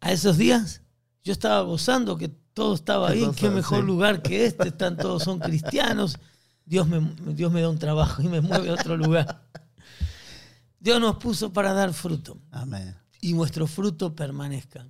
A 0.00 0.10
esos 0.10 0.36
días 0.36 0.82
yo 1.22 1.32
estaba 1.32 1.60
gozando 1.60 2.16
que 2.16 2.26
todo 2.28 2.74
estaba 2.74 3.10
ahí, 3.10 3.24
qué 3.36 3.48
mejor 3.50 3.82
sí. 3.82 3.86
lugar 3.86 4.20
que 4.20 4.46
este, 4.46 4.66
están 4.66 4.96
todos 4.96 5.22
son 5.22 5.38
cristianos. 5.38 6.18
Dios 6.64 6.88
me, 6.88 6.98
Dios 7.34 7.52
me 7.52 7.60
da 7.60 7.70
un 7.70 7.78
trabajo 7.78 8.20
y 8.20 8.26
me 8.26 8.40
mueve 8.40 8.70
a 8.70 8.72
otro 8.72 8.96
lugar. 8.96 9.46
Dios 10.80 11.00
nos 11.00 11.18
puso 11.18 11.52
para 11.52 11.72
dar 11.72 11.92
fruto 11.92 12.36
Amén. 12.50 12.96
y 13.20 13.32
nuestro 13.32 13.68
fruto 13.68 14.12
permanezca. 14.16 14.88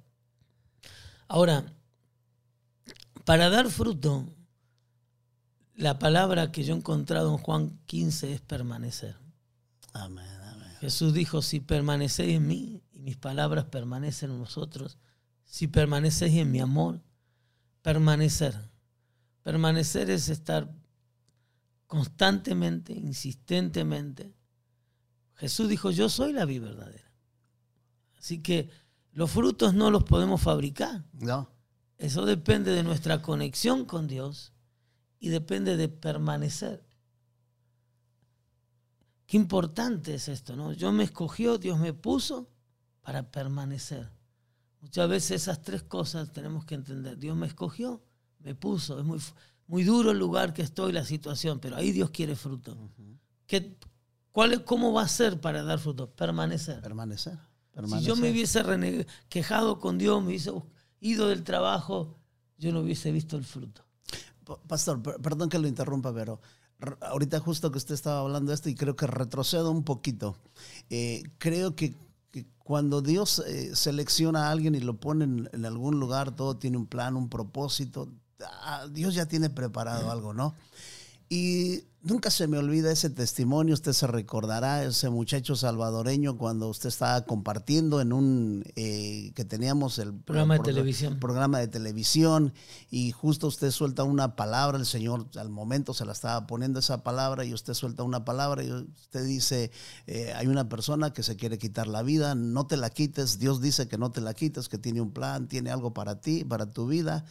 Ahora, 1.28 1.62
para 3.26 3.50
dar 3.50 3.68
fruto, 3.68 4.26
la 5.74 5.98
palabra 5.98 6.50
que 6.52 6.64
yo 6.64 6.72
he 6.72 6.78
encontrado 6.78 7.32
en 7.32 7.36
Juan 7.36 7.78
15 7.84 8.32
es 8.32 8.40
permanecer. 8.40 9.14
Amén. 9.92 10.24
Amén. 10.42 10.68
Jesús 10.80 11.12
dijo, 11.12 11.42
si 11.42 11.60
permanecéis 11.60 12.36
en 12.36 12.46
mí 12.46 12.83
mis 13.04 13.16
palabras 13.16 13.66
permanecen 13.66 14.30
en 14.30 14.38
vosotros, 14.38 14.98
si 15.44 15.66
permanecéis 15.66 16.36
en 16.38 16.50
mi 16.50 16.60
amor, 16.60 17.02
permanecer. 17.82 18.54
Permanecer 19.42 20.08
es 20.08 20.30
estar 20.30 20.74
constantemente, 21.86 22.94
insistentemente. 22.94 24.34
Jesús 25.34 25.68
dijo, 25.68 25.90
yo 25.90 26.08
soy 26.08 26.32
la 26.32 26.46
vida 26.46 26.66
verdadera. 26.66 27.12
Así 28.18 28.42
que 28.42 28.70
los 29.12 29.30
frutos 29.30 29.74
no 29.74 29.90
los 29.90 30.04
podemos 30.04 30.40
fabricar. 30.40 31.04
No. 31.12 31.50
Eso 31.98 32.24
depende 32.24 32.72
de 32.72 32.82
nuestra 32.82 33.20
conexión 33.20 33.84
con 33.84 34.08
Dios 34.08 34.54
y 35.20 35.28
depende 35.28 35.76
de 35.76 35.88
permanecer 35.88 36.86
qué 39.26 39.36
importante 39.36 40.14
es 40.14 40.28
esto, 40.28 40.56
¿no? 40.56 40.72
Yo 40.72 40.90
me 40.92 41.04
escogió, 41.04 41.58
Dios 41.58 41.78
me 41.78 41.92
puso 41.92 42.48
para 43.04 43.30
permanecer. 43.30 44.10
Muchas 44.80 45.08
veces 45.08 45.42
esas 45.42 45.62
tres 45.62 45.82
cosas 45.82 46.32
tenemos 46.32 46.64
que 46.64 46.74
entender. 46.74 47.16
Dios 47.18 47.36
me 47.36 47.46
escogió, 47.46 48.02
me 48.40 48.54
puso. 48.54 48.98
Es 48.98 49.04
muy, 49.04 49.20
muy 49.66 49.84
duro 49.84 50.10
el 50.10 50.18
lugar 50.18 50.52
que 50.52 50.62
estoy, 50.62 50.92
la 50.92 51.04
situación, 51.04 51.60
pero 51.60 51.76
ahí 51.76 51.92
Dios 51.92 52.10
quiere 52.10 52.34
fruto. 52.34 52.76
¿Qué, 53.46 53.76
cuál, 54.32 54.64
¿Cómo 54.64 54.92
va 54.92 55.02
a 55.02 55.08
ser 55.08 55.40
para 55.40 55.62
dar 55.62 55.78
fruto? 55.78 56.10
Permanecer. 56.10 56.80
Permanecer. 56.80 57.38
Si 57.88 58.00
yo 58.02 58.16
me 58.16 58.30
hubiese 58.30 59.06
quejado 59.28 59.78
con 59.78 59.98
Dios, 59.98 60.20
me 60.22 60.28
hubiese 60.28 60.52
ido 61.00 61.28
del 61.28 61.42
trabajo, 61.44 62.18
yo 62.56 62.72
no 62.72 62.80
hubiese 62.80 63.10
visto 63.12 63.36
el 63.36 63.44
fruto. 63.44 63.84
Pastor, 64.66 65.02
perdón 65.02 65.48
que 65.48 65.58
lo 65.58 65.66
interrumpa, 65.66 66.12
pero 66.14 66.40
ahorita 67.00 67.40
justo 67.40 67.70
que 67.70 67.78
usted 67.78 67.94
estaba 67.94 68.20
hablando 68.20 68.50
de 68.50 68.54
esto 68.54 68.68
y 68.68 68.74
creo 68.74 68.96
que 68.96 69.06
retrocedo 69.06 69.70
un 69.70 69.84
poquito. 69.84 70.36
Eh, 70.90 71.22
creo 71.38 71.74
que, 71.74 71.94
cuando 72.64 73.02
Dios 73.02 73.40
eh, 73.46 73.76
selecciona 73.76 74.48
a 74.48 74.50
alguien 74.50 74.74
y 74.74 74.80
lo 74.80 74.94
pone 74.94 75.24
en, 75.24 75.64
algún 75.66 76.00
lugar, 76.00 76.34
todo 76.34 76.56
tiene 76.56 76.78
un 76.78 76.86
plan, 76.86 77.14
un 77.14 77.28
propósito. 77.28 78.08
Ah, 78.40 78.86
Dios 78.90 79.14
ya 79.14 79.26
tiene 79.26 79.50
preparado 79.50 80.10
algo, 80.10 80.32
¿no? 80.32 80.54
Y 81.28 81.84
Nunca 82.06 82.30
se 82.30 82.46
me 82.48 82.58
olvida 82.58 82.92
ese 82.92 83.08
testimonio, 83.08 83.72
usted 83.72 83.94
se 83.94 84.06
recordará, 84.06 84.84
ese 84.84 85.08
muchacho 85.08 85.56
salvadoreño 85.56 86.36
cuando 86.36 86.68
usted 86.68 86.90
estaba 86.90 87.24
compartiendo 87.24 87.98
en 88.02 88.12
un, 88.12 88.62
eh, 88.76 89.32
que 89.34 89.46
teníamos 89.46 89.98
el 89.98 90.12
programa 90.12 90.58
de 90.58 90.64
televisión. 90.64 91.18
Programa 91.18 91.60
de 91.60 91.68
televisión 91.68 92.52
y 92.90 93.12
justo 93.12 93.46
usted 93.46 93.70
suelta 93.70 94.04
una 94.04 94.36
palabra, 94.36 94.76
el 94.76 94.84
Señor 94.84 95.28
al 95.36 95.48
momento 95.48 95.94
se 95.94 96.04
la 96.04 96.12
estaba 96.12 96.46
poniendo 96.46 96.78
esa 96.78 97.02
palabra 97.02 97.46
y 97.46 97.54
usted 97.54 97.72
suelta 97.72 98.02
una 98.02 98.26
palabra 98.26 98.62
y 98.62 98.70
usted 98.70 99.24
dice, 99.24 99.70
eh, 100.06 100.34
hay 100.36 100.46
una 100.48 100.68
persona 100.68 101.14
que 101.14 101.22
se 101.22 101.36
quiere 101.36 101.56
quitar 101.56 101.86
la 101.86 102.02
vida, 102.02 102.34
no 102.34 102.66
te 102.66 102.76
la 102.76 102.90
quites, 102.90 103.38
Dios 103.38 103.62
dice 103.62 103.88
que 103.88 103.96
no 103.96 104.10
te 104.10 104.20
la 104.20 104.34
quites, 104.34 104.68
que 104.68 104.76
tiene 104.76 105.00
un 105.00 105.12
plan, 105.12 105.48
tiene 105.48 105.70
algo 105.70 105.94
para 105.94 106.20
ti, 106.20 106.44
para 106.44 106.66
tu 106.66 106.86
vida. 106.86 107.24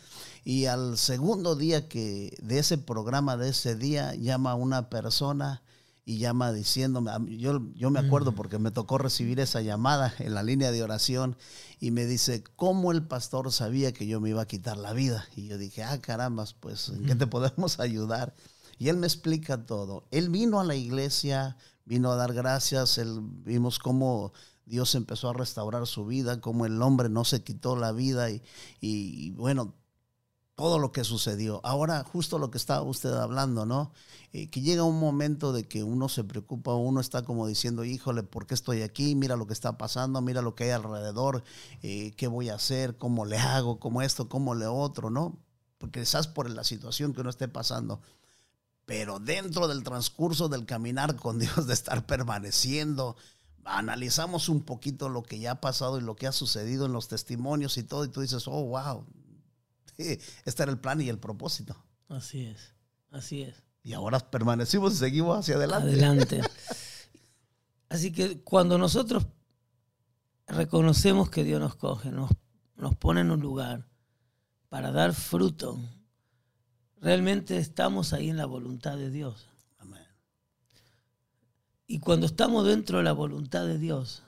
Y 0.45 0.65
al 0.65 0.97
segundo 0.97 1.55
día 1.55 1.87
que 1.87 2.35
de 2.41 2.59
ese 2.59 2.77
programa, 2.77 3.37
de 3.37 3.49
ese 3.49 3.77
día, 3.77 4.13
llama 4.15 4.51
a 4.51 4.55
una 4.63 4.89
persona 4.89 5.61
y 6.05 6.17
llama 6.17 6.51
diciéndome, 6.51 7.11
yo, 7.37 7.61
yo 7.75 7.89
me 7.89 7.99
acuerdo 7.99 8.35
porque 8.35 8.59
me 8.59 8.71
tocó 8.71 8.97
recibir 8.97 9.39
esa 9.39 9.61
llamada 9.61 10.13
en 10.19 10.33
la 10.33 10.43
línea 10.43 10.71
de 10.71 10.83
oración 10.83 11.37
y 11.79 11.91
me 11.91 12.05
dice, 12.05 12.43
¿cómo 12.55 12.91
el 12.91 13.07
pastor 13.07 13.51
sabía 13.53 13.93
que 13.93 14.05
yo 14.05 14.19
me 14.19 14.29
iba 14.29 14.41
a 14.41 14.47
quitar 14.47 14.75
la 14.75 14.91
vida? 14.91 15.25
Y 15.35 15.47
yo 15.47 15.57
dije, 15.57 15.83
ah, 15.83 16.01
caramba, 16.01 16.45
pues, 16.59 16.89
¿en 16.89 17.05
qué 17.05 17.15
te 17.15 17.27
podemos 17.27 17.79
ayudar? 17.79 18.35
Y 18.77 18.89
él 18.89 18.97
me 18.97 19.07
explica 19.07 19.65
todo. 19.65 20.05
Él 20.11 20.29
vino 20.29 20.59
a 20.59 20.65
la 20.65 20.75
iglesia, 20.75 21.55
vino 21.85 22.11
a 22.11 22.17
dar 22.17 22.33
gracias, 22.33 22.97
él, 22.97 23.19
vimos 23.21 23.79
cómo 23.79 24.33
Dios 24.65 24.95
empezó 24.95 25.29
a 25.29 25.33
restaurar 25.33 25.87
su 25.87 26.05
vida, 26.05 26.41
cómo 26.41 26.65
el 26.65 26.81
hombre 26.81 27.07
no 27.07 27.23
se 27.23 27.43
quitó 27.43 27.77
la 27.77 27.93
vida 27.93 28.29
y, 28.29 28.41
y 28.81 29.31
bueno, 29.31 29.73
todo 30.55 30.77
lo 30.79 30.91
que 30.91 31.03
sucedió. 31.03 31.61
Ahora, 31.63 32.03
justo 32.03 32.37
lo 32.37 32.51
que 32.51 32.57
estaba 32.57 32.81
usted 32.83 33.13
hablando, 33.13 33.65
¿no? 33.65 33.91
Eh, 34.33 34.49
que 34.49 34.61
llega 34.61 34.83
un 34.83 34.99
momento 34.99 35.53
de 35.53 35.67
que 35.67 35.83
uno 35.83 36.09
se 36.09 36.23
preocupa, 36.23 36.73
uno 36.75 36.99
está 36.99 37.23
como 37.23 37.47
diciendo, 37.47 37.83
híjole, 37.85 38.23
¿por 38.23 38.45
qué 38.45 38.53
estoy 38.53 38.81
aquí? 38.81 39.15
Mira 39.15 39.35
lo 39.35 39.47
que 39.47 39.53
está 39.53 39.77
pasando, 39.77 40.21
mira 40.21 40.41
lo 40.41 40.55
que 40.55 40.65
hay 40.65 40.69
alrededor, 40.71 41.43
eh, 41.81 42.13
¿qué 42.17 42.27
voy 42.27 42.49
a 42.49 42.55
hacer? 42.55 42.97
¿Cómo 42.97 43.25
le 43.25 43.37
hago? 43.37 43.79
¿Cómo 43.79 44.01
esto? 44.01 44.29
¿Cómo 44.29 44.55
le 44.55 44.67
otro? 44.67 45.09
¿No? 45.09 45.37
Porque 45.77 46.01
quizás 46.01 46.27
por 46.27 46.49
la 46.49 46.63
situación 46.63 47.13
que 47.13 47.21
uno 47.21 47.29
esté 47.29 47.47
pasando. 47.47 48.01
Pero 48.85 49.19
dentro 49.19 49.67
del 49.67 49.83
transcurso 49.83 50.49
del 50.49 50.65
caminar 50.65 51.15
con 51.15 51.39
Dios, 51.39 51.67
de 51.67 51.73
estar 51.73 52.05
permaneciendo, 52.05 53.15
analizamos 53.65 54.49
un 54.49 54.61
poquito 54.61 55.09
lo 55.09 55.23
que 55.23 55.39
ya 55.39 55.51
ha 55.51 55.61
pasado 55.61 55.97
y 55.97 56.01
lo 56.01 56.15
que 56.15 56.27
ha 56.27 56.31
sucedido 56.31 56.85
en 56.85 56.93
los 56.93 57.07
testimonios 57.07 57.77
y 57.77 57.83
todo, 57.83 58.05
y 58.05 58.09
tú 58.09 58.21
dices, 58.21 58.47
oh, 58.47 58.63
wow, 58.65 59.05
este 59.97 60.63
era 60.63 60.71
el 60.71 60.79
plan 60.79 61.01
y 61.01 61.09
el 61.09 61.19
propósito. 61.19 61.75
Así 62.09 62.45
es, 62.45 62.73
así 63.11 63.43
es. 63.43 63.63
Y 63.83 63.93
ahora 63.93 64.19
permanecimos 64.19 64.93
y 64.93 64.97
seguimos 64.97 65.39
hacia 65.39 65.55
adelante. 65.55 65.89
Adelante. 65.89 66.41
Así 67.89 68.11
que 68.11 68.41
cuando 68.41 68.77
nosotros 68.77 69.27
reconocemos 70.47 71.29
que 71.29 71.43
Dios 71.43 71.59
nos 71.59 71.75
coge, 71.75 72.11
nos, 72.11 72.31
nos 72.75 72.95
pone 72.95 73.21
en 73.21 73.31
un 73.31 73.41
lugar 73.41 73.87
para 74.69 74.91
dar 74.91 75.13
fruto, 75.13 75.79
realmente 76.99 77.57
estamos 77.57 78.13
ahí 78.13 78.29
en 78.29 78.37
la 78.37 78.45
voluntad 78.45 78.97
de 78.97 79.11
Dios. 79.11 79.47
Amén. 79.77 80.07
Y 81.85 81.99
cuando 81.99 82.25
estamos 82.25 82.65
dentro 82.65 82.97
de 82.99 83.03
la 83.03 83.13
voluntad 83.13 83.65
de 83.67 83.77
Dios, 83.77 84.23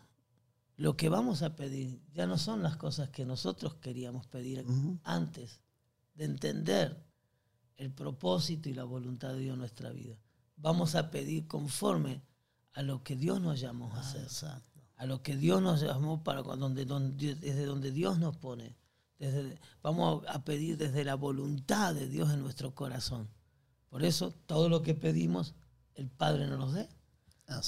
lo 0.78 0.98
que 0.98 1.10
vamos 1.10 1.42
a 1.42 1.56
pedir 1.56 2.02
ya 2.14 2.28
no 2.28 2.38
son 2.38 2.62
las 2.62 2.76
cosas 2.76 3.10
que 3.10 3.26
nosotros 3.26 3.76
queríamos 3.76 4.28
pedir 4.28 4.66
antes 5.04 5.62
de 6.16 6.26
entender 6.26 7.06
el 7.78 7.92
propósito 7.92 8.70
y 8.70 8.74
la 8.74 8.84
voluntad 8.84 9.34
de 9.34 9.40
Dios 9.40 9.54
en 9.54 9.60
nuestra 9.60 9.90
vida. 9.92 10.18
Vamos 10.58 10.96
a 10.96 11.12
pedir 11.12 11.48
conforme 11.48 12.22
a 12.74 12.82
lo 12.82 13.04
que 13.04 13.16
Dios 13.16 13.42
nos 13.42 13.60
llamó 13.60 13.94
a 13.94 14.02
hacer, 14.02 14.28
a 14.98 15.06
lo 15.06 15.22
que 15.22 15.38
Dios 15.38 15.62
nos 15.62 15.82
llamó 15.82 16.24
para 16.24 16.42
donde, 16.42 16.86
desde 16.86 17.66
donde 17.66 17.92
Dios 17.92 18.20
nos 18.20 18.36
pone. 18.38 18.76
Desde, 19.18 19.60
vamos 19.82 20.26
a 20.28 20.44
pedir 20.44 20.78
desde 20.78 21.06
la 21.06 21.16
voluntad 21.16 21.96
de 21.96 22.10
Dios 22.10 22.32
en 22.32 22.42
nuestro 22.42 22.76
corazón. 22.76 23.30
Por 23.90 24.04
eso 24.04 24.32
todo 24.46 24.68
lo 24.68 24.82
que 24.82 24.94
pedimos, 24.94 25.56
el 25.94 26.10
Padre 26.10 26.48
nos 26.48 26.60
lo 26.60 26.72
dé. 26.74 26.90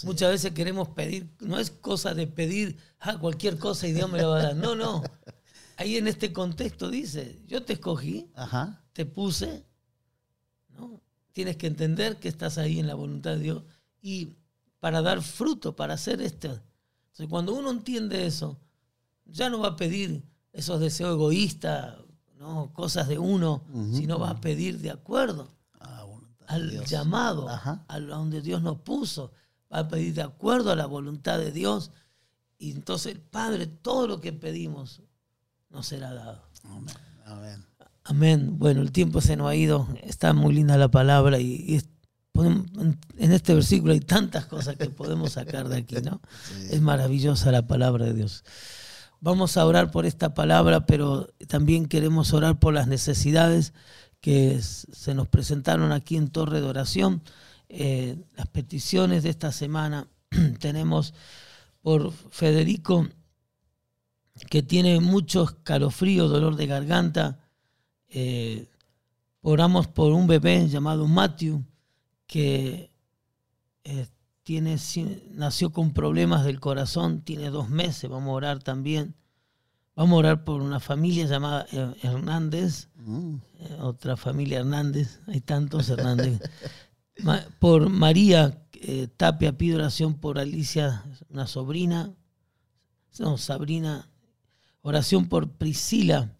Muchas 0.03 0.31
veces 0.31 0.51
queremos 0.53 0.89
pedir, 0.89 1.29
no 1.39 1.59
es 1.59 1.69
cosa 1.69 2.13
de 2.13 2.25
pedir 2.27 2.77
ah, 2.99 3.19
cualquier 3.19 3.59
cosa 3.59 3.87
y 3.87 3.93
Dios 3.93 4.11
me 4.11 4.19
lo 4.19 4.31
va 4.31 4.39
a 4.39 4.43
dar. 4.43 4.55
No, 4.55 4.75
no. 4.75 5.03
Ahí 5.77 5.97
en 5.97 6.07
este 6.07 6.33
contexto 6.33 6.89
dice, 6.89 7.39
yo 7.47 7.63
te 7.63 7.73
escogí, 7.73 8.31
te 8.93 9.05
puse, 9.05 9.63
¿no? 10.69 10.99
Tienes 11.33 11.57
que 11.57 11.67
entender 11.67 12.17
que 12.17 12.29
estás 12.29 12.57
ahí 12.57 12.79
en 12.79 12.87
la 12.87 12.95
voluntad 12.95 13.35
de 13.35 13.39
Dios 13.39 13.63
y 14.01 14.33
para 14.79 15.03
dar 15.03 15.21
fruto, 15.21 15.75
para 15.75 15.93
hacer 15.93 16.19
esto. 16.19 16.47
Entonces, 16.47 17.27
cuando 17.29 17.53
uno 17.53 17.69
entiende 17.69 18.25
eso, 18.25 18.57
ya 19.25 19.51
no 19.51 19.59
va 19.59 19.69
a 19.69 19.75
pedir 19.75 20.23
esos 20.51 20.79
deseos 20.79 21.13
egoístas, 21.13 21.97
¿no? 22.39 22.73
cosas 22.73 23.07
de 23.07 23.19
uno, 23.19 23.63
sino 23.93 24.17
va 24.17 24.31
a 24.31 24.41
pedir 24.41 24.79
de 24.79 24.89
acuerdo 24.89 25.47
al 26.47 26.85
llamado, 26.85 27.47
a 27.49 27.99
donde 27.99 28.41
Dios 28.41 28.63
nos 28.63 28.79
puso 28.79 29.31
va 29.73 29.79
a 29.79 29.87
pedir 29.87 30.13
de 30.13 30.21
acuerdo 30.21 30.71
a 30.71 30.75
la 30.75 30.85
voluntad 30.85 31.37
de 31.39 31.51
Dios. 31.51 31.91
Y 32.57 32.71
entonces 32.71 33.13
el 33.13 33.21
Padre, 33.21 33.67
todo 33.67 34.07
lo 34.07 34.21
que 34.21 34.33
pedimos, 34.33 35.01
nos 35.69 35.87
será 35.87 36.13
dado. 36.13 36.43
Amén. 37.25 37.65
Amén. 38.03 38.57
Bueno, 38.57 38.81
el 38.81 38.91
tiempo 38.91 39.21
se 39.21 39.35
nos 39.35 39.49
ha 39.49 39.55
ido. 39.55 39.87
Está 40.01 40.33
muy 40.33 40.53
linda 40.53 40.77
la 40.77 40.89
palabra 40.89 41.39
y, 41.39 41.81
en 42.35 43.31
este 43.31 43.53
versículo 43.53 43.93
hay 43.93 43.99
tantas 43.99 44.45
cosas 44.45 44.75
que 44.75 44.89
podemos 44.89 45.33
sacar 45.33 45.67
de 45.69 45.77
aquí, 45.77 45.95
¿no? 46.03 46.21
Es 46.69 46.81
maravillosa 46.81 47.51
la 47.51 47.67
palabra 47.67 48.05
de 48.05 48.13
Dios. 48.13 48.43
Vamos 49.19 49.57
a 49.57 49.65
orar 49.65 49.89
por 49.89 50.05
esta 50.05 50.33
palabra, 50.33 50.85
pero 50.85 51.27
también 51.47 51.87
queremos 51.87 52.33
orar 52.33 52.59
por 52.59 52.73
las 52.73 52.87
necesidades 52.87 53.73
que 54.21 54.61
se 54.61 55.15
nos 55.15 55.27
presentaron 55.27 55.91
aquí 55.91 56.15
en 56.15 56.29
Torre 56.29 56.61
de 56.61 56.67
Oración. 56.67 57.23
Eh, 57.69 58.17
las 58.35 58.47
peticiones 58.47 59.23
de 59.23 59.29
esta 59.29 59.51
semana. 59.51 60.07
Tenemos 60.59 61.13
por 61.81 62.11
Federico, 62.11 63.07
que 64.49 64.63
tiene 64.63 64.99
mucho 64.99 65.43
escalofrío, 65.43 66.27
dolor 66.27 66.55
de 66.55 66.67
garganta. 66.67 67.39
Eh, 68.09 68.67
oramos 69.41 69.87
por 69.87 70.13
un 70.13 70.27
bebé 70.27 70.67
llamado 70.67 71.07
Matthew, 71.07 71.63
que 72.25 72.91
eh, 73.83 74.07
tiene, 74.43 74.77
nació 75.31 75.71
con 75.71 75.93
problemas 75.93 76.45
del 76.45 76.59
corazón, 76.59 77.21
tiene 77.21 77.49
dos 77.49 77.69
meses, 77.69 78.09
vamos 78.09 78.29
a 78.29 78.33
orar 78.33 78.63
también. 78.63 79.15
Vamos 79.95 80.13
a 80.13 80.19
orar 80.19 80.43
por 80.43 80.61
una 80.61 80.79
familia 80.79 81.25
llamada 81.25 81.65
Hernández, 82.03 82.87
mm. 82.97 83.35
otra 83.79 84.15
familia 84.15 84.59
Hernández, 84.59 85.21
hay 85.25 85.41
tantos 85.41 85.89
Hernández, 85.89 86.39
por 87.59 87.89
María 87.89 88.63
eh, 88.73 89.07
Tapia 89.17 89.57
pido 89.57 89.77
oración 89.77 90.15
por 90.15 90.39
Alicia, 90.39 91.03
una 91.29 91.47
sobrina, 91.47 92.13
no, 93.19 93.37
Sabrina, 93.37 94.09
oración 94.81 95.27
por 95.27 95.49
Priscila, 95.49 96.31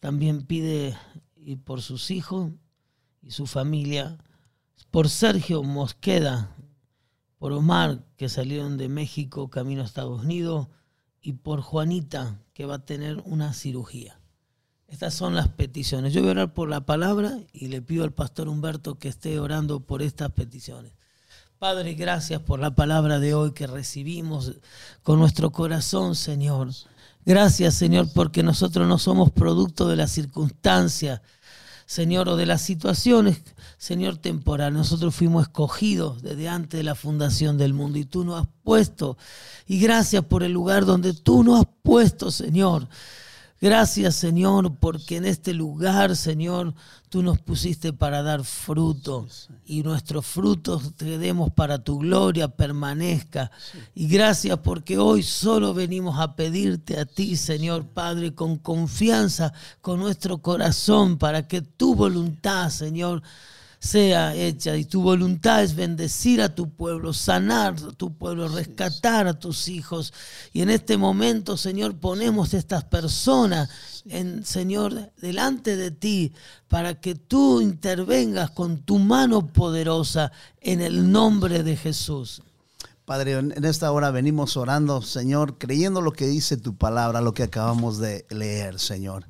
también 0.00 0.42
pide 0.42 0.96
y 1.36 1.56
por 1.56 1.80
sus 1.80 2.10
hijos 2.10 2.50
y 3.22 3.30
su 3.30 3.46
familia, 3.46 4.18
por 4.90 5.08
Sergio 5.08 5.62
Mosqueda, 5.62 6.54
por 7.38 7.52
Omar, 7.52 8.04
que 8.16 8.28
salieron 8.28 8.76
de 8.76 8.88
México 8.88 9.48
camino 9.48 9.82
a 9.82 9.84
Estados 9.84 10.24
Unidos, 10.24 10.68
y 11.20 11.34
por 11.34 11.60
Juanita, 11.60 12.40
que 12.54 12.64
va 12.64 12.76
a 12.76 12.84
tener 12.84 13.22
una 13.24 13.52
cirugía. 13.52 14.17
Estas 14.88 15.12
son 15.12 15.34
las 15.34 15.48
peticiones. 15.48 16.14
Yo 16.14 16.22
voy 16.22 16.30
a 16.30 16.32
orar 16.32 16.54
por 16.54 16.68
la 16.68 16.80
palabra 16.80 17.38
y 17.52 17.68
le 17.68 17.82
pido 17.82 18.04
al 18.04 18.12
pastor 18.12 18.48
Humberto 18.48 18.98
que 18.98 19.08
esté 19.08 19.38
orando 19.38 19.80
por 19.80 20.00
estas 20.00 20.32
peticiones. 20.32 20.92
Padre, 21.58 21.94
gracias 21.94 22.40
por 22.40 22.58
la 22.58 22.74
palabra 22.74 23.18
de 23.18 23.34
hoy 23.34 23.52
que 23.52 23.66
recibimos 23.66 24.54
con 25.02 25.18
nuestro 25.18 25.50
corazón, 25.50 26.14
Señor. 26.14 26.70
Gracias, 27.26 27.74
Señor, 27.74 28.08
porque 28.14 28.42
nosotros 28.42 28.88
no 28.88 28.96
somos 28.96 29.30
producto 29.30 29.88
de 29.88 29.96
las 29.96 30.10
circunstancias, 30.10 31.20
Señor, 31.84 32.28
o 32.30 32.36
de 32.36 32.46
las 32.46 32.62
situaciones, 32.62 33.42
Señor, 33.76 34.16
temporal. 34.16 34.72
Nosotros 34.72 35.14
fuimos 35.14 35.42
escogidos 35.42 36.22
desde 36.22 36.48
antes 36.48 36.78
de 36.78 36.84
la 36.84 36.94
fundación 36.94 37.58
del 37.58 37.74
mundo 37.74 37.98
y 37.98 38.06
tú 38.06 38.24
nos 38.24 38.40
has 38.40 38.48
puesto. 38.62 39.18
Y 39.66 39.80
gracias 39.80 40.24
por 40.24 40.44
el 40.44 40.52
lugar 40.52 40.86
donde 40.86 41.12
tú 41.12 41.44
nos 41.44 41.60
has 41.60 41.66
puesto, 41.82 42.30
Señor. 42.30 42.88
Gracias, 43.60 44.14
Señor, 44.14 44.76
porque 44.76 45.16
en 45.16 45.24
este 45.24 45.52
lugar, 45.52 46.14
Señor, 46.14 46.74
tú 47.08 47.24
nos 47.24 47.40
pusiste 47.40 47.92
para 47.92 48.22
dar 48.22 48.44
fruto 48.44 49.26
y 49.66 49.82
nuestros 49.82 50.26
frutos 50.26 50.94
te 50.94 51.18
demos 51.18 51.52
para 51.52 51.82
tu 51.82 51.98
gloria 51.98 52.46
permanezca. 52.46 53.50
Y 53.96 54.06
gracias 54.06 54.58
porque 54.58 54.96
hoy 54.96 55.24
solo 55.24 55.74
venimos 55.74 56.20
a 56.20 56.36
pedirte 56.36 57.00
a 57.00 57.04
ti, 57.04 57.36
Señor. 57.36 57.84
Padre, 57.86 58.32
con 58.32 58.58
confianza, 58.58 59.52
con 59.80 59.98
nuestro 59.98 60.38
corazón, 60.38 61.18
para 61.18 61.48
que 61.48 61.60
tu 61.60 61.96
voluntad, 61.96 62.70
Señor, 62.70 63.24
sea 63.80 64.34
hecha 64.34 64.76
y 64.76 64.84
tu 64.84 65.02
voluntad 65.02 65.62
es 65.62 65.74
bendecir 65.74 66.42
a 66.42 66.54
tu 66.54 66.70
pueblo, 66.70 67.12
sanar 67.12 67.74
a 67.74 67.92
tu 67.92 68.12
pueblo, 68.12 68.48
rescatar 68.48 69.26
a 69.26 69.38
tus 69.38 69.68
hijos. 69.68 70.12
Y 70.52 70.62
en 70.62 70.70
este 70.70 70.96
momento, 70.96 71.56
Señor, 71.56 71.96
ponemos 71.96 72.54
estas 72.54 72.84
personas, 72.84 73.68
en, 74.06 74.44
Señor, 74.44 75.12
delante 75.20 75.76
de 75.76 75.90
ti 75.90 76.32
para 76.66 77.00
que 77.00 77.14
tú 77.14 77.60
intervengas 77.60 78.50
con 78.50 78.78
tu 78.78 78.98
mano 78.98 79.46
poderosa 79.46 80.32
en 80.60 80.80
el 80.80 81.10
nombre 81.10 81.62
de 81.62 81.76
Jesús. 81.76 82.42
Padre, 83.08 83.38
en 83.38 83.64
esta 83.64 83.90
hora 83.90 84.10
venimos 84.10 84.58
orando, 84.58 85.00
Señor, 85.00 85.56
creyendo 85.56 86.02
lo 86.02 86.12
que 86.12 86.26
dice 86.26 86.58
tu 86.58 86.76
palabra, 86.76 87.22
lo 87.22 87.32
que 87.32 87.42
acabamos 87.42 87.96
de 87.96 88.26
leer, 88.28 88.78
Señor. 88.78 89.24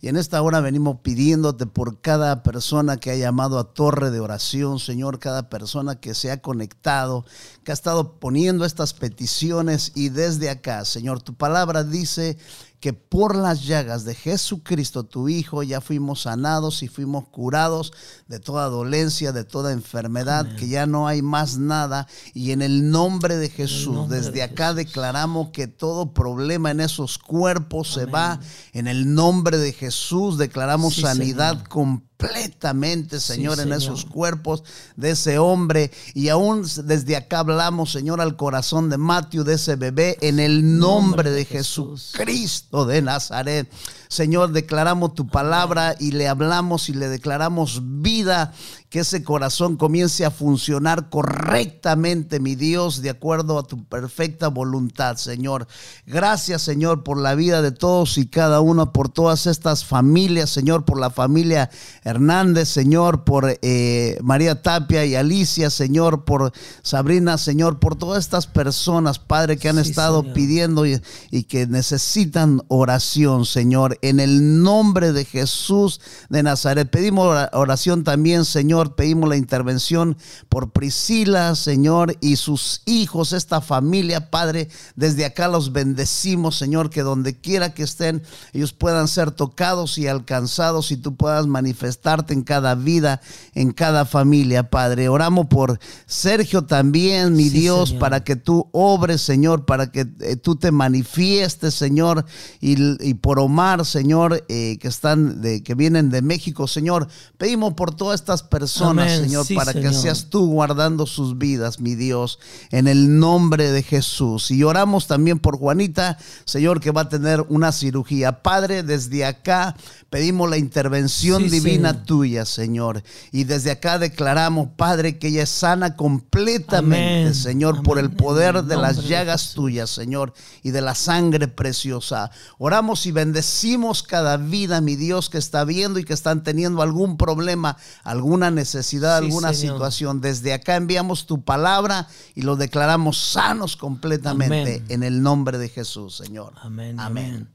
Y 0.00 0.06
en 0.06 0.14
esta 0.16 0.40
hora 0.40 0.60
venimos 0.60 1.00
pidiéndote 1.00 1.66
por 1.66 2.00
cada 2.00 2.44
persona 2.44 2.96
que 2.98 3.10
ha 3.10 3.16
llamado 3.16 3.58
a 3.58 3.74
torre 3.74 4.12
de 4.12 4.20
oración, 4.20 4.78
Señor, 4.78 5.18
cada 5.18 5.48
persona 5.50 5.96
que 5.96 6.14
se 6.14 6.30
ha 6.30 6.42
conectado, 6.42 7.24
que 7.64 7.72
ha 7.72 7.74
estado 7.74 8.20
poniendo 8.20 8.64
estas 8.64 8.94
peticiones 8.94 9.90
y 9.96 10.10
desde 10.10 10.48
acá, 10.48 10.84
Señor, 10.84 11.20
tu 11.20 11.34
palabra 11.34 11.82
dice 11.82 12.38
que 12.84 12.92
por 12.92 13.34
las 13.34 13.64
llagas 13.64 14.04
de 14.04 14.14
Jesucristo, 14.14 15.04
tu 15.04 15.30
Hijo, 15.30 15.62
ya 15.62 15.80
fuimos 15.80 16.24
sanados 16.24 16.82
y 16.82 16.88
fuimos 16.88 17.26
curados 17.28 17.94
de 18.28 18.40
toda 18.40 18.68
dolencia, 18.68 19.32
de 19.32 19.42
toda 19.42 19.72
enfermedad, 19.72 20.54
que 20.56 20.68
ya 20.68 20.84
no 20.84 21.08
hay 21.08 21.22
más 21.22 21.56
nada. 21.56 22.06
Y 22.34 22.50
en 22.50 22.60
el 22.60 22.90
nombre 22.90 23.38
de 23.38 23.48
Jesús, 23.48 24.10
desde 24.10 24.42
acá 24.42 24.74
declaramos 24.74 25.48
que 25.48 25.66
todo 25.66 26.12
problema 26.12 26.72
en 26.72 26.80
esos 26.80 27.16
cuerpos 27.16 27.90
se 27.90 28.04
va. 28.04 28.38
En 28.74 28.86
el 28.86 29.14
nombre 29.14 29.56
de 29.56 29.72
Jesús 29.72 30.36
declaramos 30.36 30.96
sanidad 30.96 31.64
completa 31.64 32.13
completamente, 32.28 33.20
Señor, 33.20 33.60
en 33.60 33.72
esos 33.72 34.04
cuerpos 34.04 34.62
de 34.96 35.10
ese 35.10 35.38
hombre. 35.38 35.90
Y 36.14 36.28
aún 36.28 36.66
desde 36.84 37.16
acá 37.16 37.40
hablamos, 37.40 37.92
Señor, 37.92 38.20
al 38.20 38.36
corazón 38.36 38.90
de 38.90 38.98
Mateo, 38.98 39.44
de 39.44 39.54
ese 39.54 39.76
bebé, 39.76 40.16
en 40.20 40.40
el 40.40 40.78
nombre, 40.78 41.30
de, 41.30 41.44
Jesucristo 41.44 42.86
de 42.86 43.02
Nazaret. 43.02 43.68
Señor, 44.14 44.52
declaramos 44.52 45.14
tu 45.14 45.26
palabra 45.26 45.96
y 45.98 46.12
le 46.12 46.28
hablamos 46.28 46.88
y 46.88 46.94
le 46.94 47.08
declaramos 47.08 47.82
vida 48.00 48.52
que 48.94 49.00
ese 49.00 49.24
corazón 49.24 49.76
comience 49.76 50.24
a 50.24 50.30
funcionar 50.30 51.10
correctamente, 51.10 52.38
mi 52.38 52.54
Dios, 52.54 53.02
de 53.02 53.10
acuerdo 53.10 53.58
a 53.58 53.64
tu 53.64 53.84
perfecta 53.86 54.46
voluntad, 54.46 55.16
Señor. 55.16 55.66
Gracias, 56.06 56.62
Señor, 56.62 57.02
por 57.02 57.18
la 57.18 57.34
vida 57.34 57.60
de 57.60 57.72
todos 57.72 58.18
y 58.18 58.28
cada 58.28 58.60
uno, 58.60 58.92
por 58.92 59.08
todas 59.08 59.48
estas 59.48 59.84
familias, 59.84 60.50
Señor, 60.50 60.84
por 60.84 61.00
la 61.00 61.10
familia 61.10 61.70
Hernández, 62.04 62.68
Señor, 62.68 63.24
por 63.24 63.58
eh, 63.62 64.16
María 64.22 64.62
Tapia 64.62 65.04
y 65.04 65.16
Alicia, 65.16 65.70
Señor, 65.70 66.24
por 66.24 66.52
Sabrina, 66.82 67.36
Señor, 67.36 67.80
por 67.80 67.96
todas 67.96 68.22
estas 68.22 68.46
personas, 68.46 69.18
Padre, 69.18 69.56
que 69.56 69.68
han 69.68 69.80
estado 69.80 70.32
pidiendo 70.34 70.86
y, 70.86 71.02
y 71.32 71.42
que 71.42 71.66
necesitan 71.66 72.62
oración, 72.68 73.44
Señor, 73.44 73.98
en 74.08 74.20
el 74.20 74.62
nombre 74.62 75.12
de 75.12 75.24
Jesús 75.24 76.00
de 76.28 76.42
Nazaret. 76.42 76.90
Pedimos 76.90 77.48
oración 77.52 78.04
también, 78.04 78.44
Señor 78.44 78.94
pedimos 78.94 79.28
la 79.28 79.36
intervención 79.36 80.16
por 80.48 80.70
Priscila, 80.72 81.54
Señor, 81.54 82.16
y 82.20 82.36
sus 82.36 82.82
hijos, 82.86 83.32
esta 83.32 83.60
familia, 83.60 84.30
Padre. 84.30 84.68
Desde 84.96 85.24
acá 85.24 85.48
los 85.48 85.72
bendecimos, 85.72 86.56
Señor, 86.56 86.90
que 86.90 87.02
donde 87.02 87.38
quiera 87.38 87.74
que 87.74 87.82
estén, 87.82 88.22
ellos 88.52 88.72
puedan 88.72 89.08
ser 89.08 89.30
tocados 89.30 89.98
y 89.98 90.06
alcanzados 90.06 90.90
y 90.90 90.96
tú 90.96 91.16
puedas 91.16 91.46
manifestarte 91.46 92.34
en 92.34 92.42
cada 92.42 92.74
vida, 92.74 93.20
en 93.54 93.72
cada 93.72 94.04
familia, 94.04 94.70
Padre. 94.70 95.08
Oramos 95.08 95.46
por 95.46 95.78
Sergio 96.06 96.64
también, 96.64 97.34
mi 97.34 97.48
Dios, 97.48 97.92
para 97.92 98.24
que 98.24 98.36
tú 98.36 98.68
obres, 98.72 99.22
Señor, 99.22 99.64
para 99.64 99.90
que 99.90 100.06
eh, 100.20 100.36
tú 100.36 100.56
te 100.56 100.70
manifiestes, 100.70 101.74
Señor, 101.74 102.24
y, 102.60 103.14
por 103.14 103.38
Omar, 103.38 103.84
Señor, 103.94 104.44
eh, 104.48 104.76
que 104.80 104.88
están 104.88 105.40
de, 105.40 105.62
que 105.62 105.76
vienen 105.76 106.10
de 106.10 106.20
México, 106.20 106.66
Señor. 106.66 107.06
Pedimos 107.38 107.74
por 107.74 107.94
todas 107.94 108.18
estas 108.18 108.42
personas 108.42 109.20
Señor, 109.20 109.46
para 109.54 109.72
que 109.72 109.92
seas 109.92 110.30
tú 110.30 110.48
guardando 110.48 111.06
sus 111.06 111.38
vidas, 111.38 111.78
mi 111.78 111.94
Dios, 111.94 112.40
en 112.72 112.88
el 112.88 113.20
nombre 113.20 113.70
de 113.70 113.84
Jesús. 113.84 114.50
Y 114.50 114.64
oramos 114.64 115.06
también 115.06 115.38
por 115.38 115.58
Juanita, 115.58 116.18
Señor, 116.44 116.80
que 116.80 116.90
va 116.90 117.02
a 117.02 117.08
tener 117.08 117.42
una 117.48 117.70
cirugía. 117.70 118.42
Padre, 118.42 118.82
desde 118.82 119.24
acá 119.24 119.76
pedimos 120.10 120.50
la 120.50 120.58
intervención 120.58 121.48
divina 121.48 122.02
tuya, 122.02 122.46
Señor. 122.46 123.04
Y 123.30 123.44
desde 123.44 123.70
acá 123.70 124.00
declaramos, 124.00 124.70
Padre, 124.76 125.20
que 125.20 125.28
ella 125.28 125.44
es 125.44 125.50
sana 125.50 125.94
completamente, 125.94 127.32
Señor, 127.32 127.84
por 127.84 128.00
el 128.00 128.10
poder 128.10 128.64
de 128.64 128.76
las 128.76 129.06
llagas 129.06 129.52
tuyas, 129.54 129.88
Señor, 129.88 130.34
y 130.64 130.72
de 130.72 130.80
la 130.80 130.96
sangre 130.96 131.46
preciosa. 131.46 132.32
Oramos 132.58 133.06
y 133.06 133.12
bendecimos 133.12 133.73
cada 134.02 134.36
vida, 134.36 134.80
mi 134.80 134.96
Dios, 134.96 135.30
que 135.30 135.38
está 135.38 135.64
viendo 135.64 135.98
y 135.98 136.04
que 136.04 136.12
están 136.12 136.42
teniendo 136.42 136.82
algún 136.82 137.16
problema, 137.16 137.76
alguna 138.02 138.50
necesidad, 138.50 139.16
alguna 139.16 139.52
situación. 139.52 140.20
Desde 140.20 140.52
acá 140.52 140.76
enviamos 140.76 141.26
tu 141.26 141.42
palabra 141.42 142.08
y 142.34 142.42
lo 142.42 142.56
declaramos 142.56 143.18
sanos 143.18 143.76
completamente 143.76 144.82
en 144.88 145.02
el 145.02 145.22
nombre 145.22 145.58
de 145.58 145.68
Jesús, 145.68 146.16
Señor. 146.16 146.54
Amén. 146.62 146.98
Amén. 146.98 147.48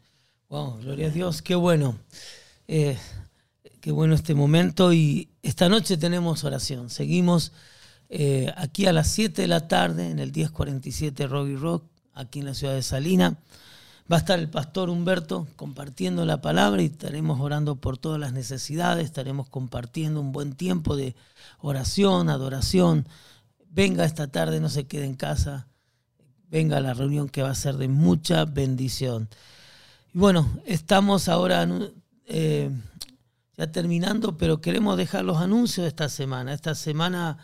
Wow, 0.50 0.80
gloria 0.82 1.08
a 1.08 1.12
Dios, 1.12 1.42
qué 1.42 1.56
bueno. 1.56 1.96
Eh, 2.68 2.98
qué 3.82 3.92
bueno 3.92 4.16
este 4.16 4.36
momento 4.36 4.94
y 4.94 5.30
esta 5.44 5.70
noche 5.70 5.98
tenemos 5.98 6.44
oración. 6.44 6.90
Seguimos 6.90 7.52
eh, 8.10 8.52
aquí 8.58 8.88
a 8.88 8.94
las 8.94 9.08
7 9.10 9.44
de 9.44 9.48
la 9.48 9.68
tarde 9.68 10.10
en 10.10 10.20
el 10.20 10.32
1047 10.32 11.28
Rocky 11.28 11.56
Rock, 11.56 11.84
aquí 12.14 12.40
en 12.40 12.46
la 12.46 12.54
ciudad 12.54 12.74
de 12.74 12.84
Salina. 12.84 13.38
Va 14.12 14.16
a 14.16 14.20
estar 14.20 14.40
el 14.40 14.50
pastor 14.50 14.90
Humberto 14.90 15.48
compartiendo 15.56 16.26
la 16.26 16.42
palabra 16.42 16.82
y 16.82 16.86
estaremos 16.86 17.40
orando 17.40 17.76
por 17.76 18.00
todas 18.00 18.20
las 18.20 18.34
necesidades, 18.34 19.06
estaremos 19.06 19.50
compartiendo 19.50 20.20
un 20.20 20.32
buen 20.32 20.54
tiempo 20.54 20.96
de 20.96 21.16
oración, 21.60 22.28
adoración. 22.30 23.08
Venga 23.70 24.06
esta 24.06 24.26
tarde, 24.26 24.60
no 24.60 24.70
se 24.70 24.88
quede 24.88 25.06
en 25.06 25.14
casa, 25.14 25.68
venga 26.50 26.78
a 26.78 26.82
la 26.82 26.96
reunión 26.96 27.30
que 27.30 27.44
va 27.44 27.52
a 27.52 27.56
ser 27.56 27.78
de 27.78 27.88
mucha 27.88 28.46
bendición. 28.46 29.30
Y 30.12 30.18
bueno, 30.18 30.50
estamos 30.66 31.30
ahora 31.30 31.68
eh, 32.26 32.72
ya 33.58 33.72
terminando, 33.72 34.38
pero 34.38 34.60
queremos 34.60 34.98
dejar 34.98 35.24
los 35.24 35.38
anuncios 35.38 35.84
de 35.84 35.90
esta 35.90 36.10
semana. 36.10 36.56
Esta 36.56 36.74
semana, 36.74 37.38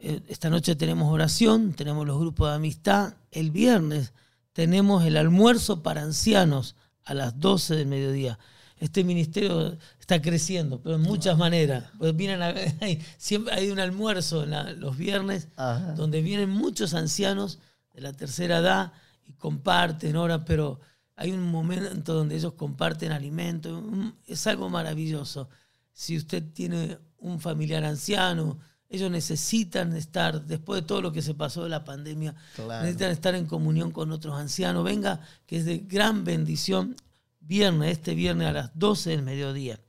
eh, 0.00 0.22
esta 0.28 0.48
noche 0.48 0.74
tenemos 0.74 1.12
oración, 1.12 1.74
tenemos 1.74 2.06
los 2.06 2.18
grupos 2.18 2.48
de 2.48 2.54
amistad. 2.54 3.14
El 3.30 3.50
viernes 3.50 4.14
tenemos 4.52 5.04
el 5.04 5.16
almuerzo 5.16 5.82
para 5.82 6.02
ancianos 6.02 6.76
a 7.04 7.14
las 7.14 7.38
12 7.38 7.76
del 7.76 7.86
mediodía. 7.86 8.38
Este 8.78 9.04
ministerio 9.04 9.78
está 10.00 10.20
creciendo, 10.20 10.80
pero 10.80 10.96
en 10.96 11.02
muchas 11.02 11.38
maneras. 11.38 11.84
Pues 11.98 12.16
vienen 12.16 12.42
hay, 12.80 13.00
siempre 13.16 13.54
hay 13.54 13.70
un 13.70 13.78
almuerzo 13.78 14.44
los 14.44 14.96
viernes 14.96 15.48
donde 15.96 16.20
vienen 16.20 16.50
muchos 16.50 16.94
ancianos 16.94 17.58
de 17.94 18.00
la 18.00 18.12
tercera 18.12 18.58
edad 18.58 18.92
y 19.26 19.32
comparten, 19.34 20.16
ahora, 20.16 20.44
pero 20.44 20.80
hay 21.14 21.30
un 21.30 21.42
momento 21.42 22.14
donde 22.14 22.36
ellos 22.36 22.54
comparten 22.54 23.12
alimentos. 23.12 23.82
Es 24.26 24.46
algo 24.46 24.68
maravilloso. 24.68 25.48
Si 25.92 26.16
usted 26.16 26.42
tiene 26.52 26.98
un 27.18 27.38
familiar 27.38 27.84
anciano, 27.84 28.58
ellos 28.92 29.10
necesitan 29.10 29.96
estar, 29.96 30.44
después 30.44 30.82
de 30.82 30.86
todo 30.86 31.00
lo 31.00 31.12
que 31.12 31.22
se 31.22 31.34
pasó 31.34 31.64
de 31.64 31.70
la 31.70 31.84
pandemia, 31.84 32.34
necesitan 32.58 33.10
estar 33.10 33.34
en 33.34 33.46
comunión 33.46 33.90
con 33.90 34.12
otros 34.12 34.36
ancianos. 34.38 34.84
Venga, 34.84 35.20
que 35.46 35.56
es 35.56 35.64
de 35.64 35.78
gran 35.78 36.24
bendición, 36.24 36.94
viernes, 37.40 37.92
este 37.92 38.14
viernes 38.14 38.48
a 38.48 38.52
las 38.52 38.70
12 38.78 39.10
del 39.10 39.22
mediodía. 39.22 39.80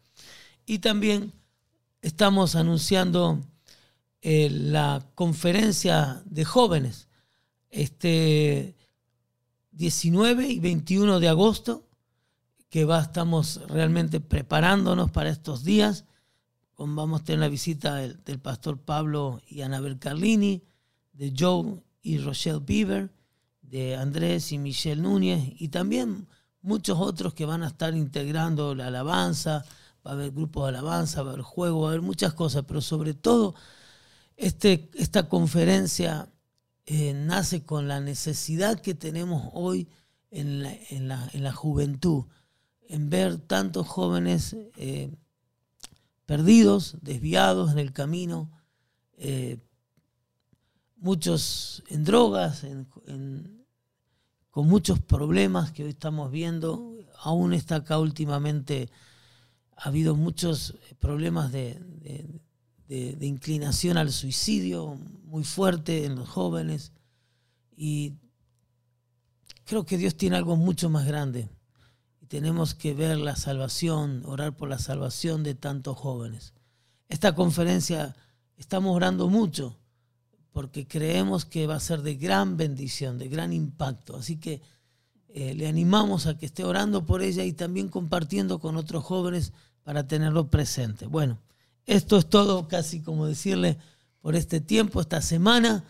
Y 0.66 0.80
también 0.80 1.34
estamos 2.02 2.56
anunciando 2.56 3.42
eh, 4.22 4.50
la 4.50 5.06
conferencia 5.16 6.24
de 6.26 6.46
jóvenes 6.46 7.10
este 7.74 8.76
19 9.72 10.48
y 10.48 10.60
21 10.60 11.20
de 11.20 11.28
agosto, 11.28 11.90
que 12.70 12.86
va, 12.86 13.02
estamos 13.02 13.60
realmente 13.68 14.20
preparándonos 14.22 15.12
para 15.12 15.30
estos 15.30 15.64
días. 15.64 16.06
Vamos 16.78 17.22
a 17.22 17.24
tener 17.24 17.40
la 17.40 17.50
visita 17.50 17.96
del, 17.96 18.40
pastor 18.40 18.80
Pablo 18.80 19.42
y 19.48 19.62
Anabel 19.62 20.00
Carlini, 20.00 20.64
de 21.12 21.34
Joe 21.38 21.82
y 22.02 22.18
Rochelle 22.18 22.60
Bieber, 22.60 23.12
de 23.62 23.96
Andrés 23.96 24.52
y 24.52 24.58
Michelle 24.58 25.02
Núñez, 25.02 25.54
y 25.60 25.70
también 25.70 26.28
muchos 26.62 27.00
otros 27.00 27.34
que 27.34 27.46
van 27.46 27.64
a 27.64 27.68
estar 27.68 27.96
integrando 27.96 28.74
la 28.76 28.88
alabanza, 28.88 29.66
va 30.06 30.12
a 30.12 30.14
haber 30.14 30.32
grupos 30.32 30.64
de 30.64 30.70
alabanza, 30.70 31.22
va 31.22 31.30
a 31.30 31.34
haber 31.34 31.44
juego, 31.44 31.82
va 31.82 31.88
a 31.88 31.92
haber 31.92 32.02
muchas 32.02 32.34
cosas, 32.34 32.66
pero 32.68 32.82
sobre 32.82 33.14
todo 33.14 33.56
este, 34.36 34.90
esta 34.96 35.30
conferencia 35.30 36.28
eh, 36.86 37.14
nace 37.14 37.64
con 37.64 37.88
la 37.88 38.00
necesidad 38.00 38.80
que 38.80 38.94
tenemos 38.96 39.50
hoy 39.54 39.88
en 40.32 40.64
la, 40.64 40.74
en 40.90 41.08
la, 41.08 41.30
en 41.34 41.44
la 41.44 41.54
juventud, 41.54 42.26
en 42.90 43.10
ver 43.10 43.38
tantos 43.38 43.88
jóvenes 43.88 44.56
eh, 44.76 45.12
perdidos, 46.26 46.98
desviados 47.02 47.72
en 47.72 47.80
el 47.80 47.92
camino, 47.92 48.52
eh, 49.18 49.60
muchos 50.98 51.84
en 51.88 52.04
drogas, 52.04 52.66
con 54.50 54.68
muchos 54.68 55.00
problemas 55.00 55.72
que 55.72 55.84
hoy 55.84 55.90
estamos 55.90 56.32
viendo. 56.32 56.96
Aún 57.20 57.54
está 57.54 57.78
acá 57.78 58.00
últimamente, 58.00 58.90
ha 59.76 59.90
habido 59.90 60.16
muchos 60.16 60.76
problemas 61.00 61.52
de 61.52 61.78
inclinación 63.22 63.98
al 63.98 64.12
suicidio 64.12 64.98
muy 65.24 65.44
fuerte 65.44 66.06
en 66.06 66.16
los 66.16 66.30
jóvenes. 66.30 66.94
Y 67.76 68.14
creo 69.66 69.86
que 69.86 69.98
Dios 69.98 70.16
tiene 70.16 70.36
algo 70.36 70.56
mucho 70.56 70.90
más 70.90 71.06
grande. 71.06 71.50
Tenemos 72.34 72.74
que 72.74 72.96
ver 72.96 73.20
la 73.20 73.36
salvación, 73.36 74.24
orar 74.26 74.58
por 74.58 74.68
la 74.68 74.80
salvación 74.80 75.44
de 75.44 75.54
tantos 75.54 75.96
jóvenes. 75.96 76.56
Esta 77.08 77.36
conferencia 77.36 78.16
estamos 78.58 78.96
orando 78.96 79.30
mucho 79.30 79.78
porque 80.52 80.88
creemos 80.88 81.46
que 81.46 81.68
va 81.68 81.76
a 81.76 81.80
ser 81.80 82.02
de 82.02 82.16
gran 82.16 82.58
bendición, 82.58 83.20
de 83.20 83.28
gran 83.28 83.54
impacto. 83.54 84.16
Así 84.18 84.38
que 84.38 84.64
eh, 85.30 85.54
le 85.54 85.68
animamos 85.68 86.26
a 86.26 86.36
que 86.36 86.48
esté 86.48 86.64
orando 86.64 87.06
por 87.06 87.22
ella 87.22 87.44
y 87.44 87.54
también 87.54 87.88
compartiendo 87.88 88.58
con 88.58 88.78
otros 88.78 89.04
jóvenes 89.04 89.54
para 89.84 90.08
tenerlo 90.08 90.50
presente. 90.50 91.06
Bueno, 91.06 91.38
esto 91.86 92.18
es 92.18 92.28
todo, 92.28 92.68
casi 92.68 93.02
como 93.02 93.28
decirle, 93.28 93.78
por 94.22 94.36
este 94.36 94.60
tiempo, 94.60 95.02
esta 95.02 95.22
semana. 95.22 95.84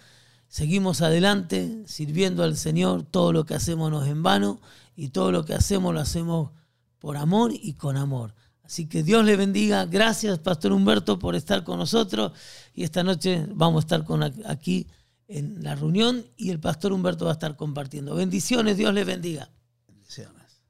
Seguimos 0.49 0.99
adelante 0.99 1.83
sirviendo 1.85 2.43
al 2.43 2.57
Señor. 2.57 3.03
Todo 3.03 3.31
lo 3.31 3.45
que 3.45 3.55
hacemos 3.55 3.89
no 3.89 4.03
es 4.03 4.11
en 4.11 4.23
vano 4.23 4.59
y 4.95 5.09
todo 5.09 5.31
lo 5.31 5.45
que 5.45 5.53
hacemos 5.53 5.93
lo 5.93 5.99
hacemos 5.99 6.51
por 6.99 7.17
amor 7.17 7.51
y 7.53 7.73
con 7.73 7.97
amor. 7.97 8.33
Así 8.63 8.87
que 8.87 9.03
Dios 9.03 9.25
le 9.25 9.35
bendiga. 9.35 9.85
Gracias, 9.85 10.39
Pastor 10.39 10.71
Humberto, 10.71 11.19
por 11.19 11.35
estar 11.35 11.63
con 11.63 11.77
nosotros. 11.77 12.31
Y 12.73 12.83
esta 12.83 13.03
noche 13.03 13.45
vamos 13.49 13.83
a 13.83 13.85
estar 13.85 14.03
con, 14.05 14.23
aquí 14.23 14.87
en 15.27 15.63
la 15.63 15.75
reunión 15.75 16.25
y 16.37 16.49
el 16.49 16.59
Pastor 16.59 16.93
Humberto 16.93 17.25
va 17.25 17.31
a 17.31 17.33
estar 17.33 17.55
compartiendo. 17.55 18.15
Bendiciones, 18.15 18.77
Dios 18.77 18.93
le 18.93 19.03
bendiga. 19.03 19.49
Bendiciones. 19.87 20.61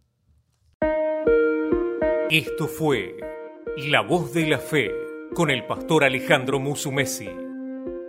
Esto 2.30 2.68
fue 2.68 3.16
La 3.90 4.02
Voz 4.02 4.34
de 4.34 4.48
la 4.48 4.58
Fe 4.58 4.90
con 5.36 5.52
el 5.52 5.66
Pastor 5.68 6.04
Alejandro 6.04 6.60
Musumesi. 6.60 7.30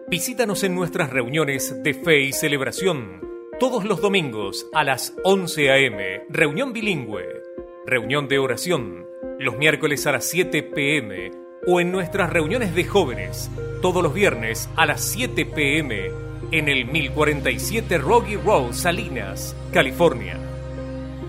Visítanos 0.08 0.62
en 0.64 0.74
nuestras 0.74 1.10
reuniones 1.10 1.82
de 1.82 1.94
fe 1.94 2.22
y 2.22 2.32
celebración 2.32 3.33
todos 3.58 3.84
los 3.84 4.00
domingos 4.00 4.66
a 4.72 4.84
las 4.84 5.12
11 5.22 5.70
a.m. 5.70 6.22
Reunión 6.28 6.72
bilingüe, 6.72 7.42
reunión 7.86 8.26
de 8.26 8.38
oración 8.38 9.06
los 9.38 9.56
miércoles 9.56 10.06
a 10.06 10.12
las 10.12 10.24
7 10.26 10.62
pm 10.62 11.32
o 11.66 11.80
en 11.80 11.90
nuestras 11.92 12.30
reuniones 12.30 12.74
de 12.74 12.84
jóvenes 12.84 13.50
todos 13.82 14.02
los 14.02 14.14
viernes 14.14 14.70
a 14.76 14.86
las 14.86 15.02
7 15.02 15.44
pm 15.46 16.10
en 16.50 16.68
el 16.68 16.86
1047 16.86 17.98
Rocky 17.98 18.36
Road, 18.36 18.72
Salinas, 18.72 19.54
California. 19.72 20.38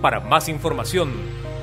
Para 0.00 0.20
más 0.20 0.48
información, 0.48 1.12